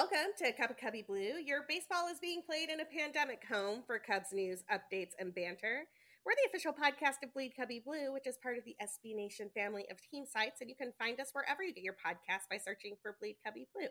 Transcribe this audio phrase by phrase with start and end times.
[0.00, 1.36] Welcome to Cup of Cubby Blue.
[1.44, 5.82] Your baseball is being played in a pandemic home for Cubs news, updates, and banter.
[6.24, 9.50] We're the official podcast of Bleed Cubby Blue, which is part of the SB Nation
[9.54, 12.56] family of team sites, and you can find us wherever you get your podcast by
[12.56, 13.88] searching for Bleed Cubby Blue.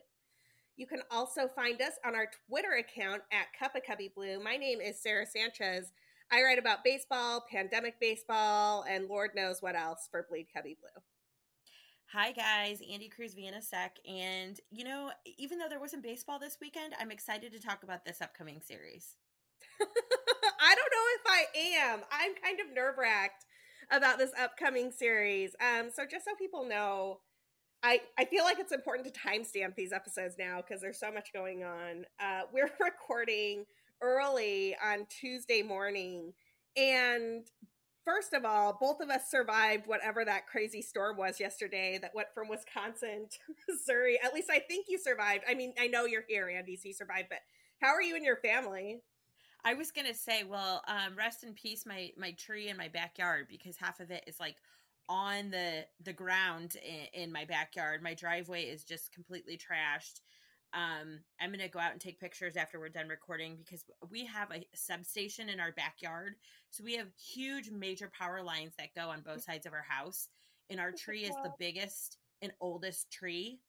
[0.77, 4.39] You can also find us on our Twitter account at Cup of Cubby Blue.
[4.43, 5.91] My name is Sara Sanchez.
[6.31, 11.03] I write about baseball, pandemic baseball, and Lord knows what else for Bleed Cubby Blue.
[12.13, 16.57] Hi guys, Andi Cruz Vienna Sec, and you know, even though there wasn't baseball this
[16.59, 19.15] weekend, I'm excited to talk about this upcoming series.
[19.79, 21.99] I don't know if I am.
[22.11, 23.45] I'm kind of nerve wracked
[23.91, 25.51] about this upcoming series.
[25.61, 27.19] Um, so just so people know,
[27.83, 31.31] I I feel like it's important to timestamp these episodes now because there's so much
[31.31, 32.05] going on.
[32.19, 33.65] Uh, we're recording
[34.01, 36.33] early on Tuesday morning,
[36.75, 37.45] and
[38.09, 42.29] first of all, both of us survived whatever that crazy storm was yesterday that went
[42.33, 44.19] from Wisconsin to Missouri.
[44.23, 45.43] At least I think you survived.
[45.47, 47.39] I mean, I know you're here, Andi, so you survived, but
[47.81, 49.01] how are you and your family?
[49.63, 53.47] I was gonna say, well, um, rest in peace, my my tree in my backyard
[53.49, 54.55] because half of it is like
[55.09, 58.01] on the the ground in, in my backyard.
[58.01, 60.21] My driveway is just completely trashed.
[60.73, 64.51] Um, I'm gonna go out and take pictures after we're done recording because we have
[64.51, 66.35] a substation in our backyard.
[66.69, 70.27] So we have huge major power lines that go on both sides of our house.
[70.69, 73.59] And our tree is the biggest and oldest tree.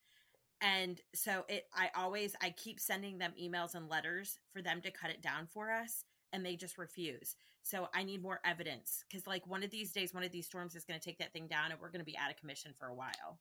[0.60, 4.90] And so it I always I keep sending them emails and letters for them to
[4.90, 7.36] cut it down for us and they just refuse.
[7.62, 10.74] So I need more evidence because like one of these days one of these storms
[10.74, 12.72] is going to take that thing down and we're going to be out of commission
[12.78, 13.38] for a while.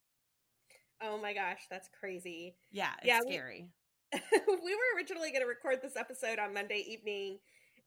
[1.02, 2.56] Oh my gosh, that's crazy.
[2.72, 3.70] Yeah, it's yeah, scary.
[4.14, 7.40] We, we were originally going to record this episode on Monday evening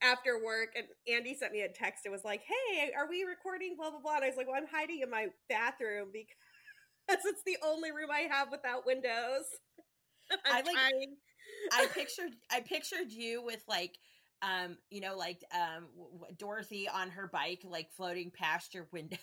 [0.02, 2.06] after work, and Andi sent me a text.
[2.06, 4.16] It was like, "Hey, are we recording?" Blah blah blah.
[4.16, 8.10] And I was like, "Well, I'm hiding in my bathroom because it's the only room
[8.10, 9.44] I have without windows."
[10.46, 11.08] I like.
[11.72, 12.32] I pictured.
[12.50, 13.98] I pictured you with like
[14.42, 15.86] um, you know, like um,
[16.36, 19.18] Dorothy on her bike, like floating past your windows.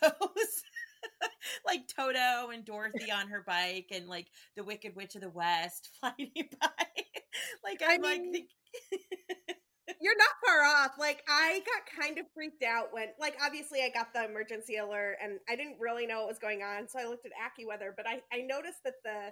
[1.65, 5.89] like Toto and Dorothy on her bike and like the Wicked Witch of the West
[5.99, 6.85] flying by.
[7.63, 8.49] like I'm I mean, like
[10.01, 10.91] You're not far off.
[10.99, 15.17] Like I got kind of freaked out when like obviously I got the emergency alert
[15.21, 16.87] and I didn't really know what was going on.
[16.87, 19.31] So I looked at AccuWeather, but I, I noticed that the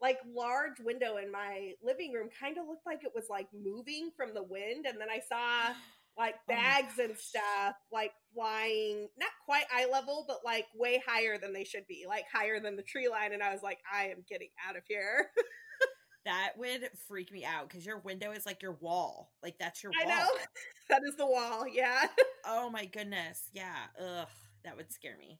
[0.00, 4.10] like large window in my living room kind of looked like it was like moving
[4.16, 5.74] from the wind and then I saw
[6.16, 11.02] like oh bags oh and stuff like flying not quite eye level but like way
[11.06, 13.78] higher than they should be like higher than the tree line and i was like
[13.92, 15.30] i am getting out of here
[16.24, 19.92] that would freak me out because your window is like your wall like that's your
[19.92, 20.12] wall.
[20.12, 20.28] i know
[20.88, 22.06] that is the wall yeah
[22.46, 24.28] oh my goodness yeah ugh
[24.64, 25.38] that would scare me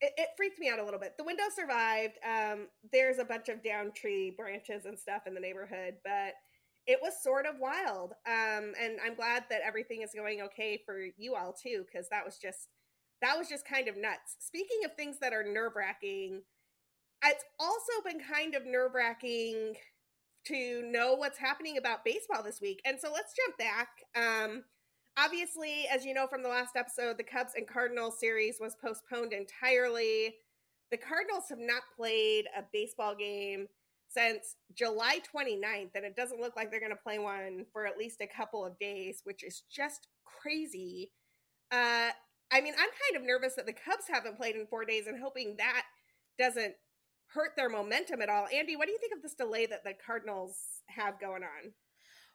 [0.00, 1.14] it, it, freaked me out a little bit.
[1.16, 2.18] The window survived.
[2.22, 6.34] Um, there's a bunch of down tree branches and stuff in the neighborhood, but
[6.86, 8.12] it was sort of wild.
[8.26, 12.24] Um, and I'm glad that everything is going okay for you all too, because that
[12.24, 12.68] was just
[13.22, 14.36] that was just kind of nuts.
[14.38, 16.42] Speaking of things that are nerve wracking,
[17.24, 19.74] it's also been kind of nerve wracking
[20.46, 22.80] to know what's happening about baseball this week.
[22.84, 23.88] And so let's jump back.
[24.14, 24.64] Um,
[25.18, 29.32] obviously, as you know from the last episode, the Cubs and Cardinals series was postponed
[29.32, 30.34] entirely.
[30.90, 33.66] The Cardinals have not played a baseball game
[34.16, 37.98] since July 29th, and it doesn't look like they're going to play one for at
[37.98, 41.10] least a couple of days, which is just crazy.
[41.70, 42.10] Uh,
[42.50, 45.20] I mean, I'm kind of nervous that the Cubs haven't played in four days and
[45.20, 45.82] hoping that
[46.38, 46.74] doesn't
[47.34, 48.44] hurt their momentum at all.
[48.44, 50.56] Andi, what do you think of this delay that the Cardinals
[50.88, 51.72] have going on?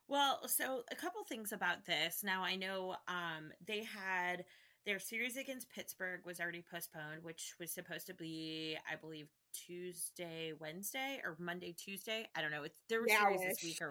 [0.08, 2.20] Well, so a couple things about this.
[2.24, 4.44] Now, I know um, they had
[4.86, 10.54] their series against Pittsburgh was already postponed, which was supposed to be, I believe, Tuesday,
[10.60, 12.28] Wednesday, or Monday, Tuesday.
[12.36, 12.64] I don't know.
[12.64, 13.90] It's their series this week are,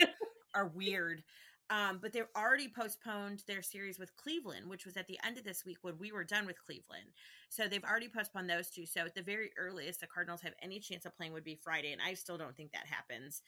[0.62, 1.23] are weird.
[1.71, 5.45] Um, but they've already postponed their series with Cleveland, which was at the end of
[5.45, 7.12] this week when we were done with Cleveland.
[7.49, 8.87] So they've already postponed those two.
[8.87, 11.93] So at the very earliest the Cardinals have any chance of playing would be Friday,
[11.93, 13.43] and I still don't think that happens.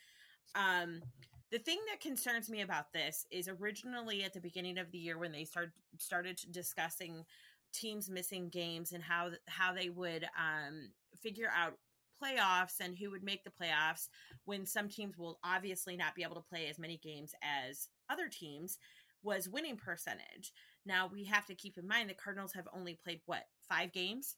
[0.55, 1.03] Um,
[1.51, 5.19] the thing that concerns me about this is originally at the beginning of the year
[5.19, 7.25] when they start started discussing
[7.73, 10.91] teams missing games and how how they would um,
[11.23, 11.75] figure out
[12.23, 14.09] playoffs and who would make the playoffs
[14.45, 18.29] when some teams will obviously not be able to play as many games as other
[18.29, 18.79] teams
[19.23, 20.53] was winning percentage.
[20.87, 24.37] Now we have to keep in mind the Cardinals have only played what, 5 games?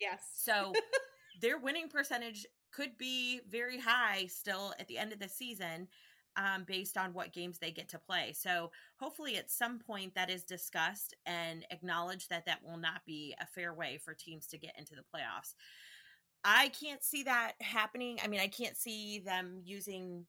[0.00, 0.20] Yes.
[0.34, 0.72] So
[1.40, 2.46] their winning percentage
[2.76, 5.88] could be very high still at the end of the season
[6.36, 8.34] um, based on what games they get to play.
[8.34, 8.70] So
[9.00, 13.46] hopefully at some point that is discussed and acknowledged that that will not be a
[13.46, 15.54] fair way for teams to get into the playoffs.
[16.44, 18.18] I can't see that happening.
[18.22, 20.26] I mean, I can't see them using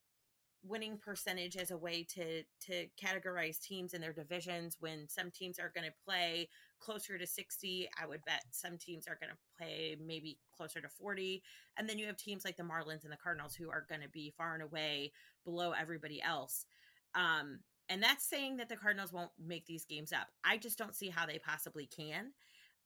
[0.64, 5.60] winning percentage as a way to to categorize teams in their divisions when some teams
[5.60, 9.38] are going to play closer to 60 i would bet some teams are going to
[9.58, 11.42] play maybe closer to 40
[11.78, 14.10] and then you have teams like the marlins and the cardinals who are going to
[14.10, 15.12] be far and away
[15.44, 16.66] below everybody else
[17.16, 17.60] um,
[17.90, 21.10] and that's saying that the cardinals won't make these games up i just don't see
[21.10, 22.32] how they possibly can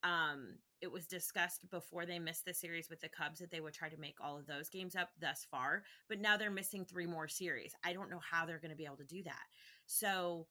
[0.04, 3.72] um, it was discussed before they missed the series with the Cubs that they would
[3.72, 7.06] try to make all of those games up thus far, but now they're missing three
[7.06, 7.74] more series.
[7.84, 9.44] I don't know how they're going to be able to do that.
[9.86, 10.48] So,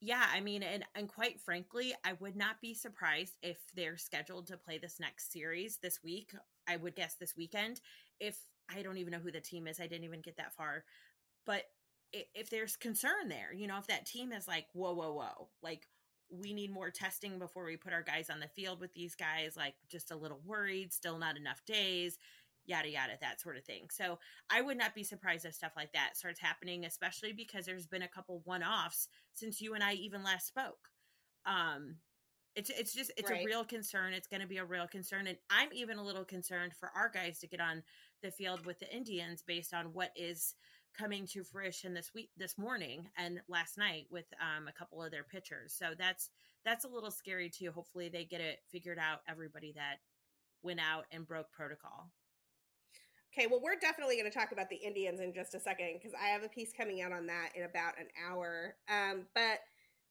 [0.00, 4.46] yeah, I mean, and and quite frankly, I would not be surprised if they're scheduled
[4.48, 6.32] to play this next series this week.
[6.68, 7.80] I would guess this weekend.
[8.20, 8.38] If
[8.74, 10.84] I don't even know who the team is, I didn't even get that far.
[11.46, 11.64] But
[12.12, 15.88] if there's concern there, you know, if that team is like, whoa, whoa, whoa, like
[16.30, 19.56] we need more testing before we put our guys on the field with these guys,
[19.56, 22.18] like just a little worried, still not enough days,
[22.66, 23.88] yada, yada, that sort of thing.
[23.90, 24.18] So
[24.50, 28.02] I would not be surprised if stuff like that starts happening, especially because there's been
[28.02, 30.88] a couple one offs since you and I even last spoke.
[31.46, 31.96] Um,
[32.56, 33.42] it's it's just it's right.
[33.42, 34.12] a real concern.
[34.12, 37.10] It's going to be a real concern, and I'm even a little concerned for our
[37.10, 37.82] guys to get on
[38.22, 40.54] the field with the Indians based on what is
[40.96, 45.10] coming to fruition this week this morning and last night with um, a couple of
[45.10, 46.30] their pitchers so that's
[46.64, 49.96] that's a little scary too hopefully they get it figured out everybody that
[50.62, 52.10] went out and broke protocol
[53.34, 56.12] okay well we're definitely going to talk about the indians in just a second because
[56.22, 59.60] i have a piece coming out on that in about an hour um, but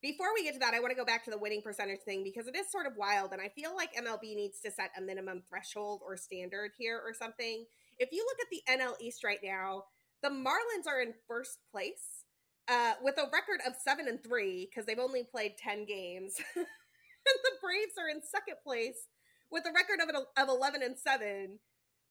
[0.04, 2.26] before we get to that, I want to go back to the winning percentage thing
[2.26, 3.32] because it is sort of wild.
[3.32, 7.14] And I feel like MLB needs to set a minimum threshold or standard here or
[7.14, 7.64] something.
[8.00, 9.86] If you look at the NL East right now,
[10.22, 12.26] the Marlins are in first place
[12.68, 16.36] uh, with a record of seven and three because they've only played 10 games.
[16.56, 19.08] the Braves are in second place
[19.50, 21.60] with a record of, of 11 and seven,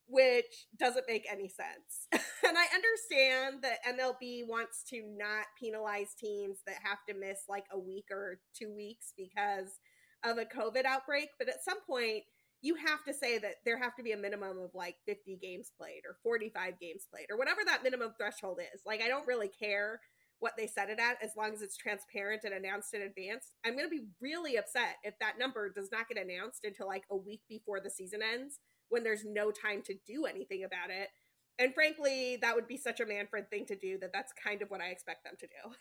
[0.07, 2.07] which doesn't make any sense.
[2.13, 7.65] and I understand that MLB wants to not penalize teams that have to miss like
[7.73, 9.81] a week or two weeks because
[10.25, 11.29] of a COVID outbreak.
[11.39, 12.25] But at some point,
[12.61, 15.73] you have to say that there have to be a minimum of like 50 games
[15.77, 18.83] played or 45 games played or whatever that minimum threshold is.
[18.87, 20.01] Like, I don't really care
[20.39, 23.53] what they set it at as long as it's transparent and announced in advance.
[23.65, 27.05] I'm going to be really upset if that number does not get announced until like
[27.11, 28.59] a week before the season ends
[28.93, 31.09] when there's no time to do anything about it.
[31.59, 34.71] And frankly, that would be such a Manfred thing to do that that's kind of
[34.71, 35.75] what I expect them to do.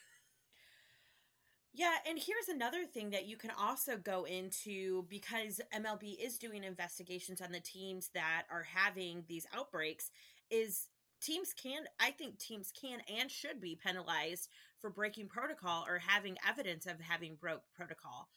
[1.73, 6.65] Yeah, and here's another thing that you can also go into because MLB is doing
[6.65, 10.11] investigations on the teams that are having these outbreaks
[10.49, 10.89] is
[11.21, 14.49] teams can I think teams can and should be penalized
[14.79, 18.27] for breaking protocol or having evidence of having broke protocol.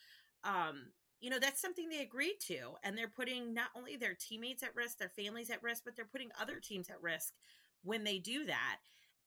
[0.44, 4.62] Um, you know, that's something they agreed to and they're putting not only their teammates
[4.62, 7.32] at risk, their families at risk, but they're putting other teams at risk
[7.82, 8.78] when they do that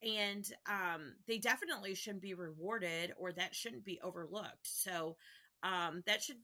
[0.03, 5.15] and um, they definitely shouldn't be rewarded or that shouldn't be overlooked so
[5.63, 6.37] um, that should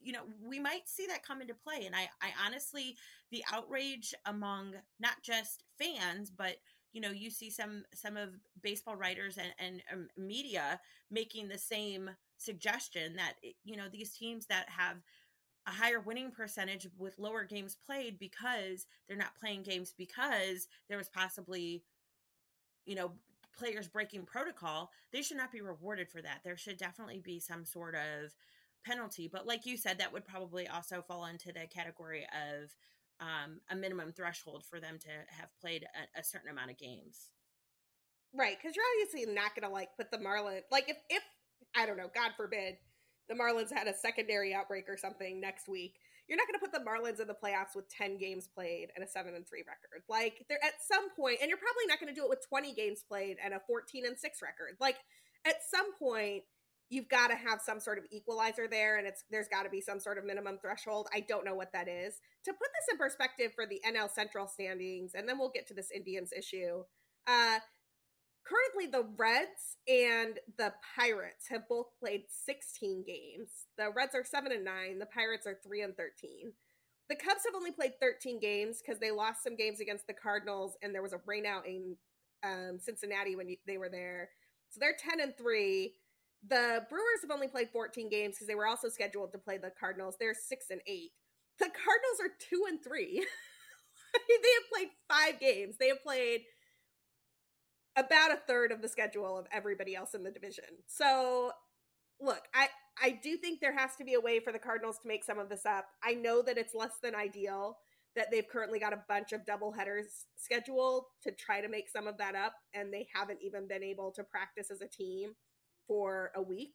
[0.00, 2.96] you know we might see that come into play and i i honestly
[3.30, 6.56] the outrage among not just fans but
[6.92, 8.30] you know you see some some of
[8.62, 10.78] baseball writers and, and um, media
[11.10, 13.34] making the same suggestion that
[13.64, 14.96] you know these teams that have
[15.66, 20.98] a higher winning percentage with lower games played because they're not playing games because there
[20.98, 21.82] was possibly
[22.84, 23.12] you know
[23.56, 26.40] players breaking protocol they should not be rewarded for that.
[26.44, 28.34] There should definitely be some sort of
[28.84, 29.28] penalty.
[29.32, 32.74] But like you said that would probably also fall into the category of
[33.20, 37.30] um, a minimum threshold for them to have played a, a certain amount of games.
[38.36, 41.22] Right because you're obviously not gonna like put the marlin like if if
[41.76, 42.76] i don't know god forbid
[43.28, 45.96] the marlins had a secondary outbreak or something next week
[46.28, 49.04] you're not going to put the Marlins in the playoffs with 10 games played and
[49.04, 50.02] a 7 and 3 record.
[50.08, 52.72] Like they're at some point and you're probably not going to do it with 20
[52.72, 54.76] games played and a 14 and 6 record.
[54.80, 54.96] Like
[55.46, 56.44] at some point
[56.88, 59.80] you've got to have some sort of equalizer there and it's there's got to be
[59.80, 61.08] some sort of minimum threshold.
[61.12, 62.20] I don't know what that is.
[62.44, 65.74] To put this in perspective for the NL Central standings and then we'll get to
[65.74, 66.84] this Indians issue.
[67.26, 67.58] Uh
[68.44, 73.48] currently the Reds and the Pirates have both played 16 games.
[73.76, 76.52] The Reds are 7 and 9, the Pirates are 3 and 13.
[77.08, 80.76] The Cubs have only played 13 games because they lost some games against the Cardinals
[80.82, 81.96] and there was a rainout in
[82.42, 84.30] um, Cincinnati when you, they were there.
[84.70, 85.92] So they're 10 and 3.
[86.48, 89.72] The Brewers have only played 14 games because they were also scheduled to play the
[89.78, 90.16] Cardinals.
[90.18, 91.10] They're 6 and 8.
[91.58, 93.26] The Cardinals are 2 and 3.
[94.28, 95.76] they have played 5 games.
[95.78, 96.42] They have played
[97.96, 100.64] about a third of the schedule of everybody else in the division.
[100.86, 101.52] So,
[102.20, 102.68] look, I
[103.02, 105.38] I do think there has to be a way for the Cardinals to make some
[105.38, 105.86] of this up.
[106.02, 107.78] I know that it's less than ideal
[108.16, 112.06] that they've currently got a bunch of double headers scheduled to try to make some
[112.06, 115.32] of that up, and they haven't even been able to practice as a team
[115.88, 116.74] for a week.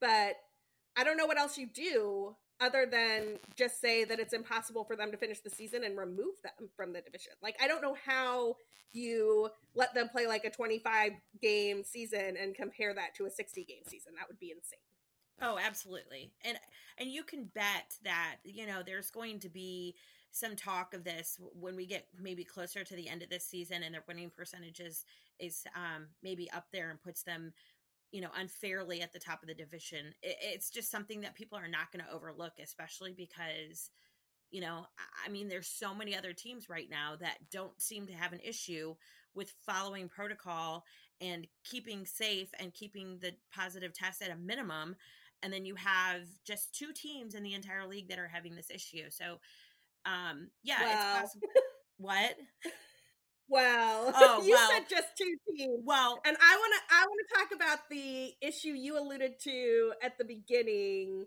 [0.00, 0.34] But
[0.96, 4.96] I don't know what else you do other than just say that it's impossible for
[4.96, 7.32] them to finish the season and remove them from the division.
[7.42, 8.56] Like I don't know how
[8.92, 13.64] you let them play like a 25 game season and compare that to a 60
[13.64, 14.12] game season.
[14.16, 14.78] That would be insane.
[15.42, 16.30] Oh, absolutely.
[16.44, 16.58] And
[16.96, 19.96] and you can bet that, you know, there's going to be
[20.30, 23.82] some talk of this when we get maybe closer to the end of this season
[23.82, 25.04] and their winning percentages
[25.38, 27.52] is um maybe up there and puts them
[28.14, 31.58] you know unfairly at the top of the division it, it's just something that people
[31.58, 33.90] are not going to overlook especially because
[34.50, 34.86] you know
[35.26, 38.40] i mean there's so many other teams right now that don't seem to have an
[38.44, 38.94] issue
[39.34, 40.84] with following protocol
[41.20, 44.94] and keeping safe and keeping the positive test at a minimum
[45.44, 48.70] and then you have just two teams in the entire league that are having this
[48.70, 49.10] issue.
[49.10, 49.38] So
[50.06, 51.48] um yeah it's possible
[51.98, 52.34] what
[53.48, 54.70] well, oh, you well.
[54.70, 55.80] said just two teams.
[55.84, 59.92] Well, and I want to I want to talk about the issue you alluded to
[60.02, 61.26] at the beginning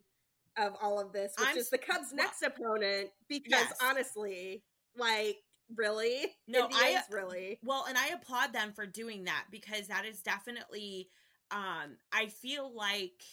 [0.57, 3.09] of all of this, which I'm, is the Cubs' well, next opponent.
[3.29, 3.74] Because yes.
[3.81, 4.63] honestly,
[4.97, 5.38] like
[5.75, 10.05] really, no, Indians, I really well, and I applaud them for doing that because that
[10.05, 11.09] is definitely.
[11.50, 13.24] Um, I feel like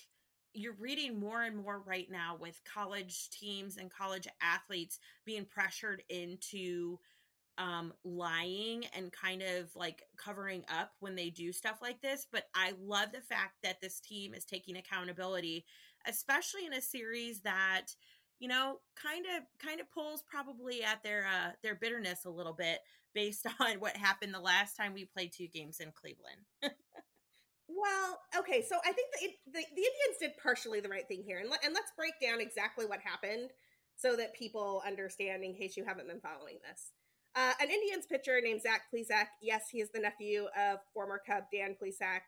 [0.53, 6.05] you're reading more and more right now with college teams and college athletes being pressured
[6.09, 6.99] into
[7.59, 12.45] um lying and kind of like covering up when they do stuff like this but
[12.55, 15.65] i love the fact that this team is taking accountability
[16.07, 17.87] especially in a series that
[18.41, 22.53] you know kind of kind of pulls probably at their uh their bitterness a little
[22.53, 22.81] bit
[23.15, 26.75] based on what happened the last time we played two games in cleveland.
[27.67, 31.39] Well okay so i think the, the, the indians did partially the right thing here
[31.39, 33.51] and, let, and let's break down exactly what happened
[33.97, 36.91] so that people understand in case you haven't been following this
[37.37, 41.45] uh, an Indians pitcher named Zach Plesac, yes, he is the nephew of former Cub
[41.53, 42.21] Dan Plesac,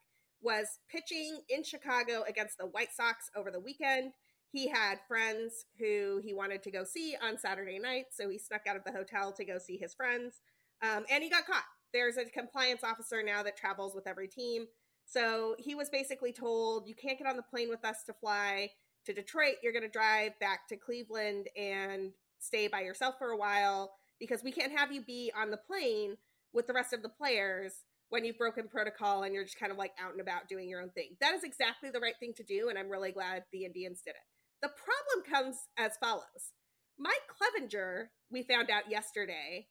[0.42, 4.12] was pitching in Chicago against the White Sox over the weekend.
[4.50, 8.62] He had friends who he wanted to go see on Saturday night, so he snuck
[8.68, 10.40] out of the hotel to go see his friends,
[10.82, 11.64] um, and he got caught.
[11.92, 14.66] There's a compliance officer now that travels with every team.
[15.04, 18.70] So he was basically told, You can't get on the plane with us to fly
[19.04, 19.54] to Detroit.
[19.62, 22.10] You're going to drive back to Cleveland and
[22.40, 26.16] stay by yourself for a while because we can't have you be on the plane
[26.52, 27.72] with the rest of the players
[28.08, 30.80] when you've broken protocol and you're just kind of like out and about doing your
[30.80, 31.16] own thing.
[31.20, 34.10] That is exactly the right thing to do, and I'm really glad the Indians did
[34.10, 34.16] it.
[34.62, 36.52] The problem comes as follows
[36.98, 39.66] Mike Clevinger, we found out yesterday,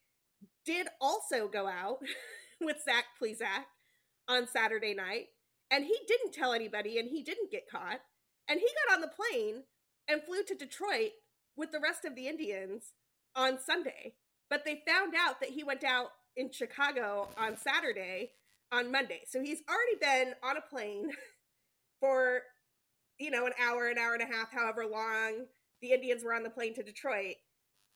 [0.66, 2.00] did also go out
[2.62, 3.66] with Zach Plesac
[4.28, 5.28] on Saturday night,
[5.72, 8.00] and he didn't tell anybody and he didn't get caught.
[8.48, 9.64] And he got on the plane
[10.08, 11.12] and flew to Detroit
[11.58, 12.94] with the rest of the Indians
[13.36, 14.14] on Sunday.
[14.50, 18.32] But they found out that he went out in Chicago on Saturday
[18.72, 19.22] on Monday.
[19.28, 21.12] So he's already been on a plane
[22.00, 22.42] for,
[23.20, 25.46] you know, an hour, an hour and a half, however long
[25.82, 27.36] the Indians were on the plane to Detroit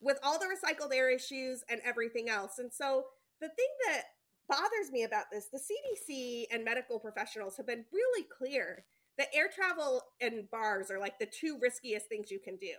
[0.00, 2.58] with all the recycled air issues and everything else.
[2.58, 3.04] And so
[3.40, 4.02] the thing that
[4.48, 8.84] bothers me about this, the CDC and medical professionals have been really clear
[9.18, 12.72] that air travel and bars are like the two riskiest things you can do.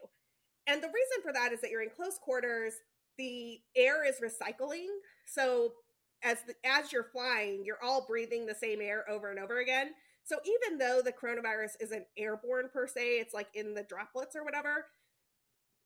[0.68, 2.74] And the reason for that is that you're in close quarters
[3.18, 4.88] the air is recycling.
[5.28, 5.74] So
[6.24, 9.92] as the, as you're flying, you're all breathing the same air over and over again.
[10.24, 14.44] So even though the coronavirus isn't airborne per se, it's like in the droplets or
[14.44, 14.86] whatever.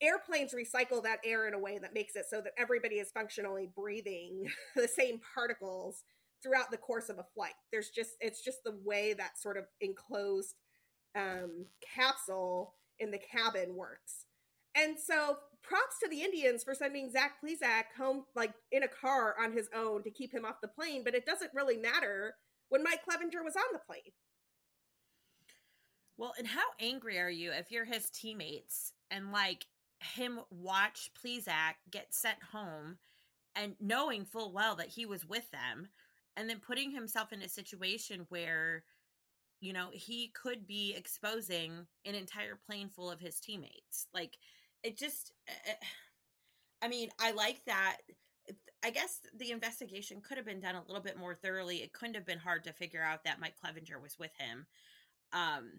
[0.01, 3.69] Airplanes recycle that air in a way that makes it so that everybody is functionally
[3.73, 6.03] breathing the same particles
[6.43, 7.53] throughout the course of a flight.
[7.71, 10.55] There's just it's just the way that sort of enclosed
[11.15, 11.65] um,
[11.95, 14.25] capsule in the cabin works.
[14.75, 15.37] And so
[15.67, 19.69] props to the Indians for sending Zach Plesac home like in a car on his
[19.75, 22.35] own to keep him off the plane, but it doesn't really matter
[22.69, 24.13] when Mike Clevinger was on the plane.
[26.17, 29.65] Well, and how angry are you if you're his teammates and like
[29.99, 32.97] him watch Plesac get sent home
[33.55, 35.89] and knowing full well that he was with them
[36.37, 38.83] and then putting himself in a situation where
[39.61, 44.37] you know he could be exposing an entire plane full of his teammates like
[44.85, 45.85] it just eh, eh,
[46.81, 47.97] i mean i like that.
[48.83, 51.77] I guess the investigation could have been done a little bit more thoroughly.
[51.77, 54.67] It couldn't have been hard to figure out that mike clevinger was with him.
[55.33, 55.71] Um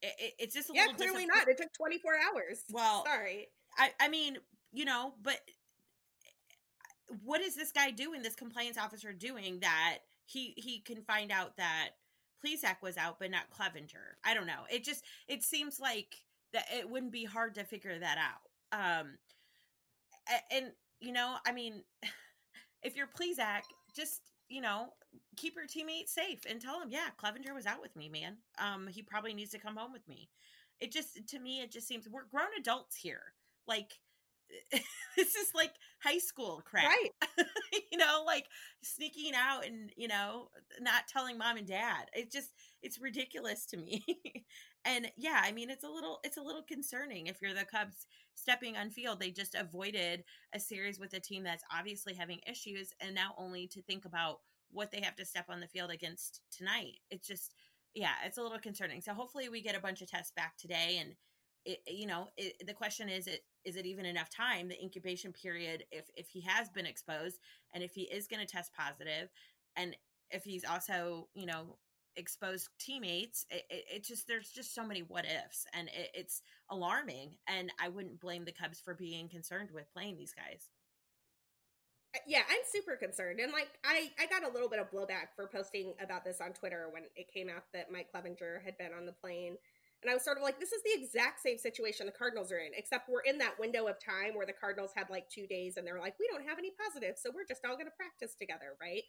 [0.00, 1.46] it, it's just yeah clearly not.
[1.46, 2.64] It took 24 hours.
[2.72, 3.48] Well sorry.
[3.76, 4.38] I i mean
[4.72, 5.40] you know but
[7.22, 11.56] what is this guy doing this compliance officer doing that he he can find out
[11.56, 11.90] that
[12.44, 14.16] Plesac was out but not Clevinger.
[14.24, 14.64] i don't know.
[14.70, 16.16] It just it seems like
[16.52, 19.00] that it wouldn't be hard to figure that out.
[19.00, 19.18] Um,
[20.50, 21.82] and you know, I mean,
[22.82, 23.62] if you're Plesac,
[23.94, 24.88] just you know,
[25.36, 28.38] keep your teammates safe and tell them, yeah, Clevinger was out with me, man.
[28.58, 30.30] Um, he probably needs to come home with me.
[30.80, 33.34] It just to me, it just seems we're grown adults here.
[33.66, 33.98] Like
[35.16, 36.84] this is like high school crap.
[36.84, 37.46] Right.
[37.92, 38.46] you know, like
[38.82, 40.48] sneaking out and, you know,
[40.80, 42.06] not telling mom and dad.
[42.14, 42.50] It just
[42.82, 44.04] it's ridiculous to me.
[44.84, 48.06] and yeah, I mean it's a little it's a little concerning if you're the Cubs
[48.34, 49.20] stepping on field.
[49.20, 50.24] They just avoided
[50.54, 54.38] a series with a team that's obviously having issues and now only to think about
[54.70, 56.98] what they have to step on the field against tonight.
[57.10, 57.54] It's just
[57.94, 59.00] yeah, it's a little concerning.
[59.00, 61.14] So hopefully we get a bunch of tests back today and
[61.68, 64.68] it, you know, it, the question is, it is it even enough time?
[64.68, 67.38] The incubation period, if if he has been exposed,
[67.74, 69.28] and if he is going to test positive,
[69.76, 69.94] and
[70.30, 71.76] if he's also, you know,
[72.16, 76.40] exposed teammates, it, it, it just there's just so many what ifs, and it, it's
[76.70, 77.36] alarming.
[77.46, 80.70] And I wouldn't blame the Cubs for being concerned with playing these guys
[82.14, 85.28] uh, yeah i'm super concerned and like i i got a little bit of blowback
[85.36, 88.94] for posting about this on twitter when it came out that mike clevinger had been
[88.96, 89.58] on the plane
[90.02, 92.58] and I was sort of like, this is the exact same situation the Cardinals are
[92.58, 95.76] in, except we're in that window of time where the Cardinals had like two days
[95.76, 98.36] and they're like, we don't have any positives, so we're just all going to practice
[98.38, 99.02] together, right?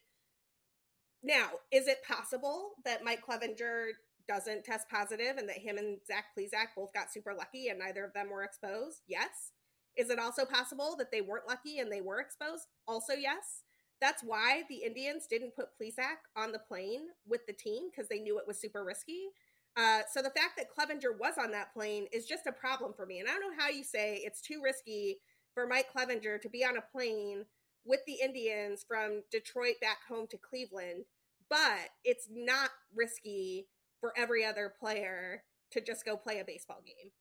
[1.22, 3.90] Now, is it possible that Mike Clevinger
[4.28, 8.04] doesn't test positive and that him and Zach Plesac both got super lucky and neither
[8.04, 9.02] of them were exposed?
[9.08, 9.52] Yes.
[9.96, 12.68] Is it also possible that they weren't lucky and they were exposed?
[12.88, 13.64] Also, yes.
[14.02, 18.20] That's why the Indians didn't put Plesac on the plane with the team because they
[18.20, 19.32] knew it was super risky
[19.78, 23.06] uh, so the fact that Clevinger was on that plane is just a problem for
[23.06, 23.20] me.
[23.20, 25.20] And I don't know how you say it's too risky
[25.54, 27.46] for Mike Clevinger to be on a plane
[27.86, 31.06] with the Indians from Detroit back home to Cleveland,
[31.50, 33.68] but it's not risky
[34.00, 37.12] for every other player to just go play a baseball game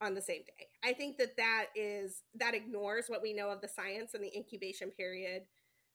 [0.00, 0.68] on the same day.
[0.82, 4.34] I think that that is that ignores what we know of the science and the
[4.34, 5.42] incubation period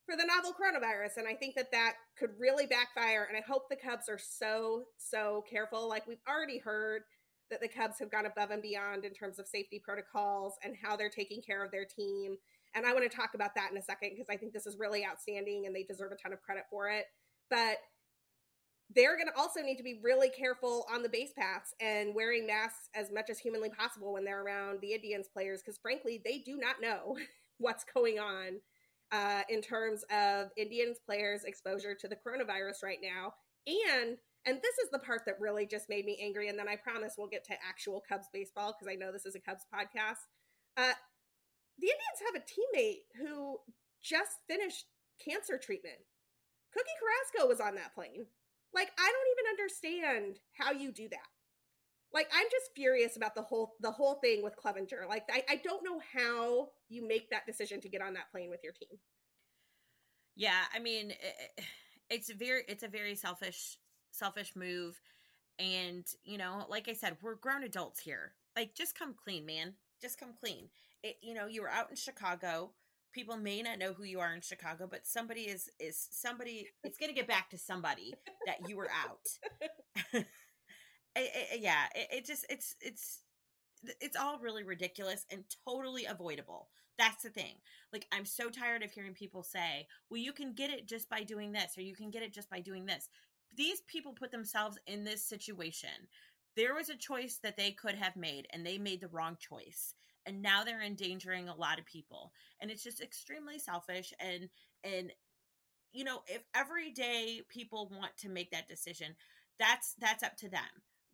[0.05, 1.17] for the novel coronavirus.
[1.17, 3.25] And I think that that could really backfire.
[3.27, 5.89] And I hope the Cubs are so, so careful.
[5.89, 7.03] Like we've already heard
[7.49, 10.95] that the Cubs have gone above and beyond in terms of safety protocols and how
[10.95, 12.37] they're taking care of their team.
[12.75, 14.77] And I want to talk about that in a second because I think this is
[14.77, 17.05] really outstanding and they deserve a ton of credit for it.
[17.49, 17.77] But
[18.93, 22.45] they're going to also need to be really careful on the base paths and wearing
[22.45, 26.39] masks as much as humanly possible when they're around the Indians players because frankly, they
[26.39, 27.17] do not know
[27.57, 28.59] what's going on
[29.11, 33.33] uh, in terms of Indians players' exposure to the coronavirus right now.
[33.67, 36.49] And and this is the part that really just made me angry.
[36.49, 39.35] And then I promise we'll get to actual Cubs baseball because I know this is
[39.35, 40.21] a Cubs podcast.
[40.77, 40.93] Uh,
[41.79, 43.57] the Indians have a teammate who
[44.03, 44.85] just finished
[45.23, 45.97] cancer treatment.
[46.71, 48.27] Cookie Carrasco was on that plane.
[48.73, 51.29] Like, I don't even understand how you do that
[52.15, 55.07] like i'm just furious about the whole the whole thing with Clevinger.
[55.07, 58.49] like I, I don't know how you make that decision to get on that plane
[58.49, 58.97] with your team.
[60.35, 61.65] Yeah i mean it,
[62.09, 63.77] it's very it's a very selfish
[64.11, 64.99] selfish move.
[65.59, 68.33] And you know like i said we're grown adults here.
[68.55, 69.73] Like just come clean man.
[70.01, 70.69] Just come clean.
[71.03, 72.71] It, you know you were out in chicago.
[73.13, 76.97] People may not know who you are in chicago but somebody is is somebody it's
[76.97, 78.13] going to get back to somebody
[78.45, 80.25] that you were out
[81.15, 83.21] it, yeah, it, it just it's it's
[84.01, 86.69] it's all really ridiculous and totally avoidable.
[86.97, 87.55] That's the thing.
[87.91, 91.23] Like, I'm so tired of hearing people say, well, you can get it just by
[91.23, 93.09] doing this, or you can get it just by doing this.
[93.55, 95.89] These people put themselves in this situation.
[96.55, 99.93] There was a choice that they could have made, and they made the wrong choice.
[100.25, 102.31] And now they're endangering a lot of people.
[102.59, 104.13] And it's just extremely selfish.
[104.19, 104.49] And,
[104.83, 105.11] and,
[105.91, 109.15] you know, if every day people want to make that decision,
[109.59, 110.61] that's that's up to them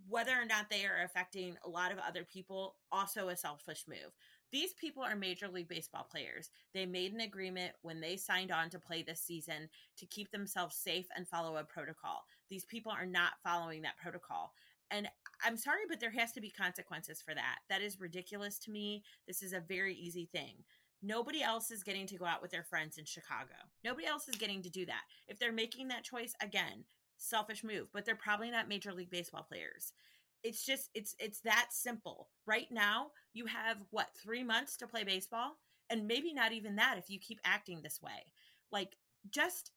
[0.08, 4.12] whether or not they are affecting a lot of other people, also a selfish move.
[4.52, 6.50] These people are Major League Baseball players.
[6.74, 10.76] They made an agreement when they signed on to play this season to keep themselves
[10.76, 12.26] safe and follow a protocol.
[12.50, 14.54] These people are not following that protocol.
[14.92, 15.08] And
[15.46, 17.60] I'm sorry, but there has to be consequences for that.
[17.70, 19.04] That is ridiculous to me.
[19.26, 20.56] This is a very easy thing.
[21.02, 23.56] Nobody else is getting to go out with their friends in Chicago.
[23.84, 25.02] Nobody else is getting to do that.
[25.30, 26.84] If they're making that choice, again,
[27.22, 29.94] selfish move, but they're probably not major league baseball players.
[30.44, 32.30] It's just it's it's that simple.
[32.46, 35.58] Right now, you have what, 3 months to play baseball
[35.90, 38.26] and maybe not even that if you keep acting this way.
[38.72, 38.96] Like
[39.30, 39.72] just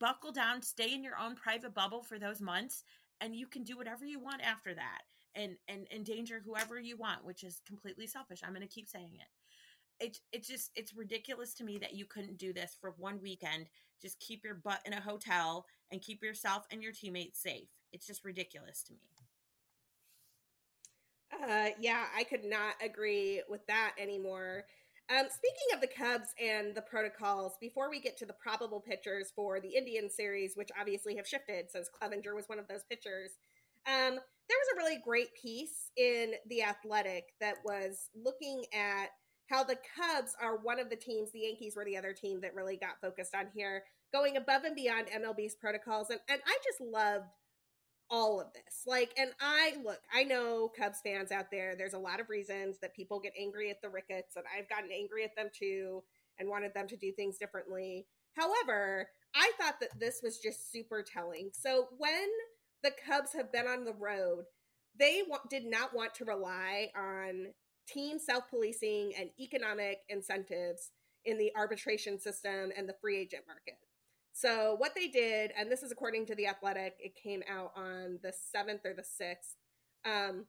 [0.00, 2.84] buckle down, stay in your own private bubble for those months
[3.20, 5.02] and you can do whatever you want after that
[5.34, 8.40] and and endanger whoever you want, which is completely selfish.
[8.42, 9.28] I'm going to keep saying it
[10.02, 13.66] it's it's just it's ridiculous to me that you couldn't do this for one weekend
[14.00, 17.68] just keep your butt in a hotel and keep yourself and your teammates safe.
[17.92, 18.98] It's just ridiculous to me.
[21.32, 24.64] Uh yeah i could not agree with that anymore.
[25.10, 29.32] Um, speaking of the Cubs and the protocols, before we get to the probable pitchers
[29.34, 33.32] for the Indian series, which obviously have shifted since Clevinger was one of those pitchers,
[33.86, 39.08] um, there was a really great piece in The Athletic that was looking at
[39.48, 42.54] how the Cubs are one of the teams, the Yankees were the other team that
[42.54, 46.10] really got focused on here, going above and beyond MLB's protocols.
[46.10, 47.26] And, and I just loved
[48.10, 48.82] all of this.
[48.86, 52.76] Like, and I look, I know Cubs fans out there, there's a lot of reasons
[52.82, 56.02] that people get angry at the Ricketts, and I've gotten angry at them too
[56.38, 58.06] and wanted them to do things differently.
[58.34, 61.50] However, I thought that this was just super telling.
[61.52, 62.28] So when
[62.82, 64.44] the Cubs have been on the road,
[64.98, 67.46] they wa- did not want to rely on
[67.88, 70.90] team self policing and economic incentives
[71.24, 73.76] in the arbitration system and the free agent market.
[74.32, 78.18] So what they did, and this is according to the Athletic, it came out on
[78.22, 79.56] the seventh or the sixth.
[80.04, 80.46] Um,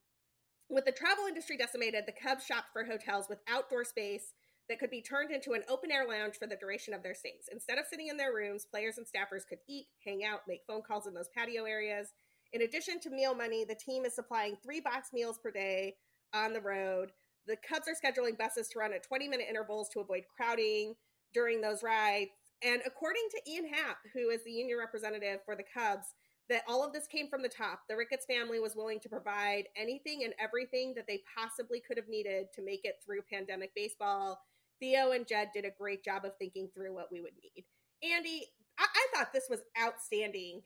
[0.70, 4.34] with the travel industry decimated, the Cubs shopped for hotels with outdoor space
[4.70, 7.50] that could be turned into an open air lounge for the duration of their stays.
[7.52, 10.82] Instead of sitting in their rooms, players and staffers could eat, hang out, make phone
[10.82, 12.14] calls in those patio areas.
[12.54, 15.96] In addition to meal money, the team is supplying three box meals per day
[16.34, 17.12] on the road.
[17.46, 20.96] The Cubs are scheduling buses to run at 20 minute intervals to avoid crowding
[21.34, 22.32] during those rides.
[22.64, 26.08] And according to Ian Happ, who is the union representative for the Cubs,
[26.50, 27.82] that all of this came from the top.
[27.88, 32.10] The Ricketts family was willing to provide anything and everything that they possibly could have
[32.10, 34.42] needed to make it through pandemic baseball.
[34.80, 37.64] Theo and Jed did a great job of thinking through what we would need.
[38.04, 38.42] Andi,
[38.78, 40.62] I, I thought this was outstanding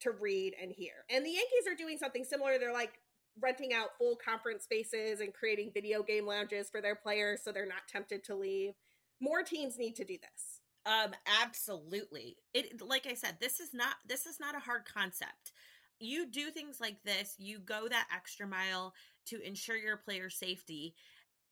[0.00, 0.92] to read and hear.
[1.10, 2.58] And the Yankees are doing something similar.
[2.58, 2.98] They're like
[3.40, 7.66] renting out full conference spaces and creating video game lounges for their players so they're
[7.66, 8.72] not tempted to leave.
[9.20, 10.59] More teams need to do this.
[10.86, 11.10] Um,
[11.42, 12.36] absolutely.
[12.54, 15.52] It like I said, this is not this is not a hard concept.
[15.98, 18.94] You do things like this, you go that extra mile
[19.26, 20.94] to ensure your player safety.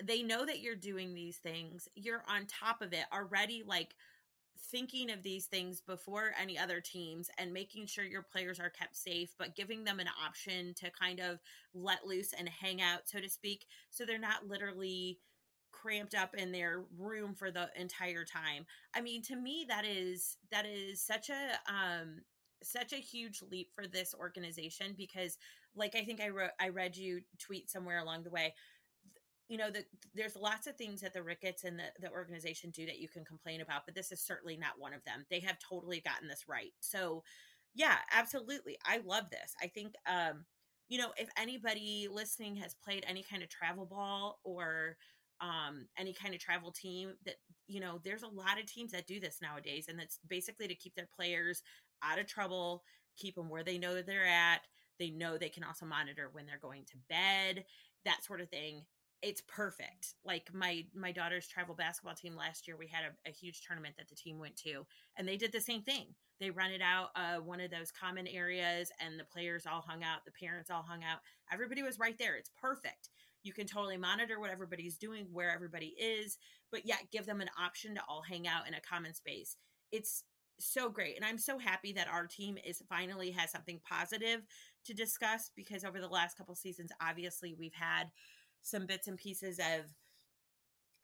[0.02, 1.88] They know that you're doing these things.
[1.94, 3.94] You're on top of it already like
[4.70, 8.96] thinking of these things before any other teams and making sure your players are kept
[8.96, 11.38] safe, but giving them an option to kind of
[11.74, 15.18] let loose and hang out, so to speak, so they're not literally
[15.72, 18.66] cramped up in their room for the entire time.
[18.94, 22.22] I mean, to me that is that is such a um
[22.62, 25.38] such a huge leap for this organization because
[25.76, 28.54] like I think I wrote I read you tweet somewhere along the way
[29.48, 32.84] you know the, there's lots of things that the ricketts and the, the organization do
[32.86, 35.24] that you can complain about but this is certainly not one of them.
[35.30, 36.72] They have totally gotten this right.
[36.80, 37.22] So
[37.74, 38.76] yeah absolutely.
[38.84, 39.54] I love this.
[39.62, 40.44] I think um
[40.88, 44.96] you know if anybody listening has played any kind of travel ball or
[45.40, 49.06] um, any kind of travel team that you know there's a lot of teams that
[49.06, 51.62] do this nowadays and that's basically to keep their players
[52.02, 52.82] out of trouble
[53.16, 54.60] keep them where they know they're at
[54.98, 57.64] they know they can also monitor when they're going to bed
[58.04, 58.82] that sort of thing.
[59.20, 60.14] It's perfect.
[60.24, 63.96] Like my my daughter's travel basketball team last year we had a, a, huge tournament
[63.98, 66.14] that the team went to and they did the same thing.
[66.38, 70.24] They rented out uh, one of those common areas and the players all hung out
[70.24, 71.18] the parents all hung out
[71.52, 72.36] everybody was right there.
[72.36, 73.08] It's perfect
[73.42, 76.38] you can totally monitor what everybody's doing, where everybody is,
[76.70, 79.56] but yet give them an option to all hang out in a common space.
[79.92, 80.24] It's
[80.60, 81.16] so great.
[81.16, 84.42] And I'm so happy that our team is finally has something positive
[84.86, 88.10] to discuss because over the last couple seasons, obviously we've had
[88.62, 89.86] some bits and pieces of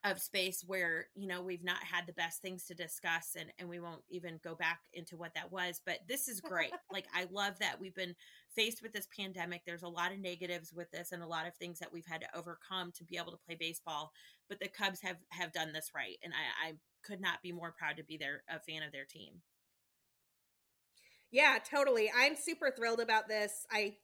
[0.05, 3.69] of space where you know we've not had the best things to discuss and and
[3.69, 6.73] we won't even go back into what that was but this is great.
[6.93, 8.15] Like i love that we've been
[8.55, 9.63] faced with this pandemic.
[9.67, 12.21] There's a lot of negatives with this and a lot of things that we've had
[12.21, 14.13] to overcome to be able to play baseball
[14.49, 16.73] but the cubs have have done this right and i i
[17.05, 19.41] could not be more proud to be their a fan of their team.
[21.31, 22.11] Yeah totally.
[22.15, 23.67] I'm super thrilled about this.
[23.71, 23.97] I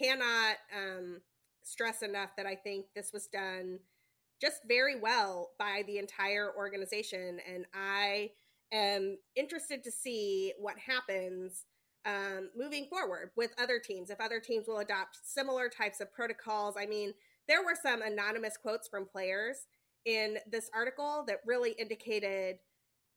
[0.00, 1.20] cannot um
[1.62, 3.78] stress enough that i think this was done
[4.40, 7.38] just very well by the entire organization.
[7.50, 8.30] And I
[8.72, 11.64] am interested to see what happens
[12.04, 16.76] um, moving forward with other teams, if other teams will adopt similar types of protocols.
[16.78, 17.12] I mean,
[17.48, 19.66] there were some anonymous quotes from players
[20.04, 22.56] in this article that really indicated,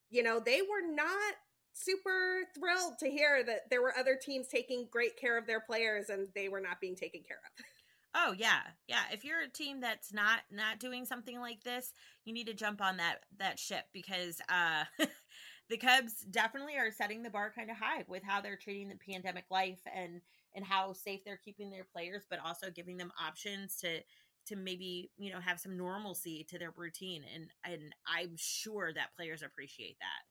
[0.09, 1.35] you know, they were not
[1.73, 6.09] super thrilled to hear that there were other teams taking great care of their players
[6.09, 7.65] and they were not being taken care of.
[8.15, 9.03] Oh yeah, yeah.
[9.11, 11.93] If you're a team that's not not doing something like this,
[12.25, 14.85] you need to jump on that that ship because uh,
[15.69, 18.95] the Cubs definitely are setting the bar kind of high with how they're treating the
[18.95, 20.21] pandemic life and
[20.55, 23.99] and how safe they're keeping their players, but also giving them options to
[24.47, 29.15] to maybe you know have some normalcy to their routine and and I'm sure that
[29.15, 30.25] players appreciate that.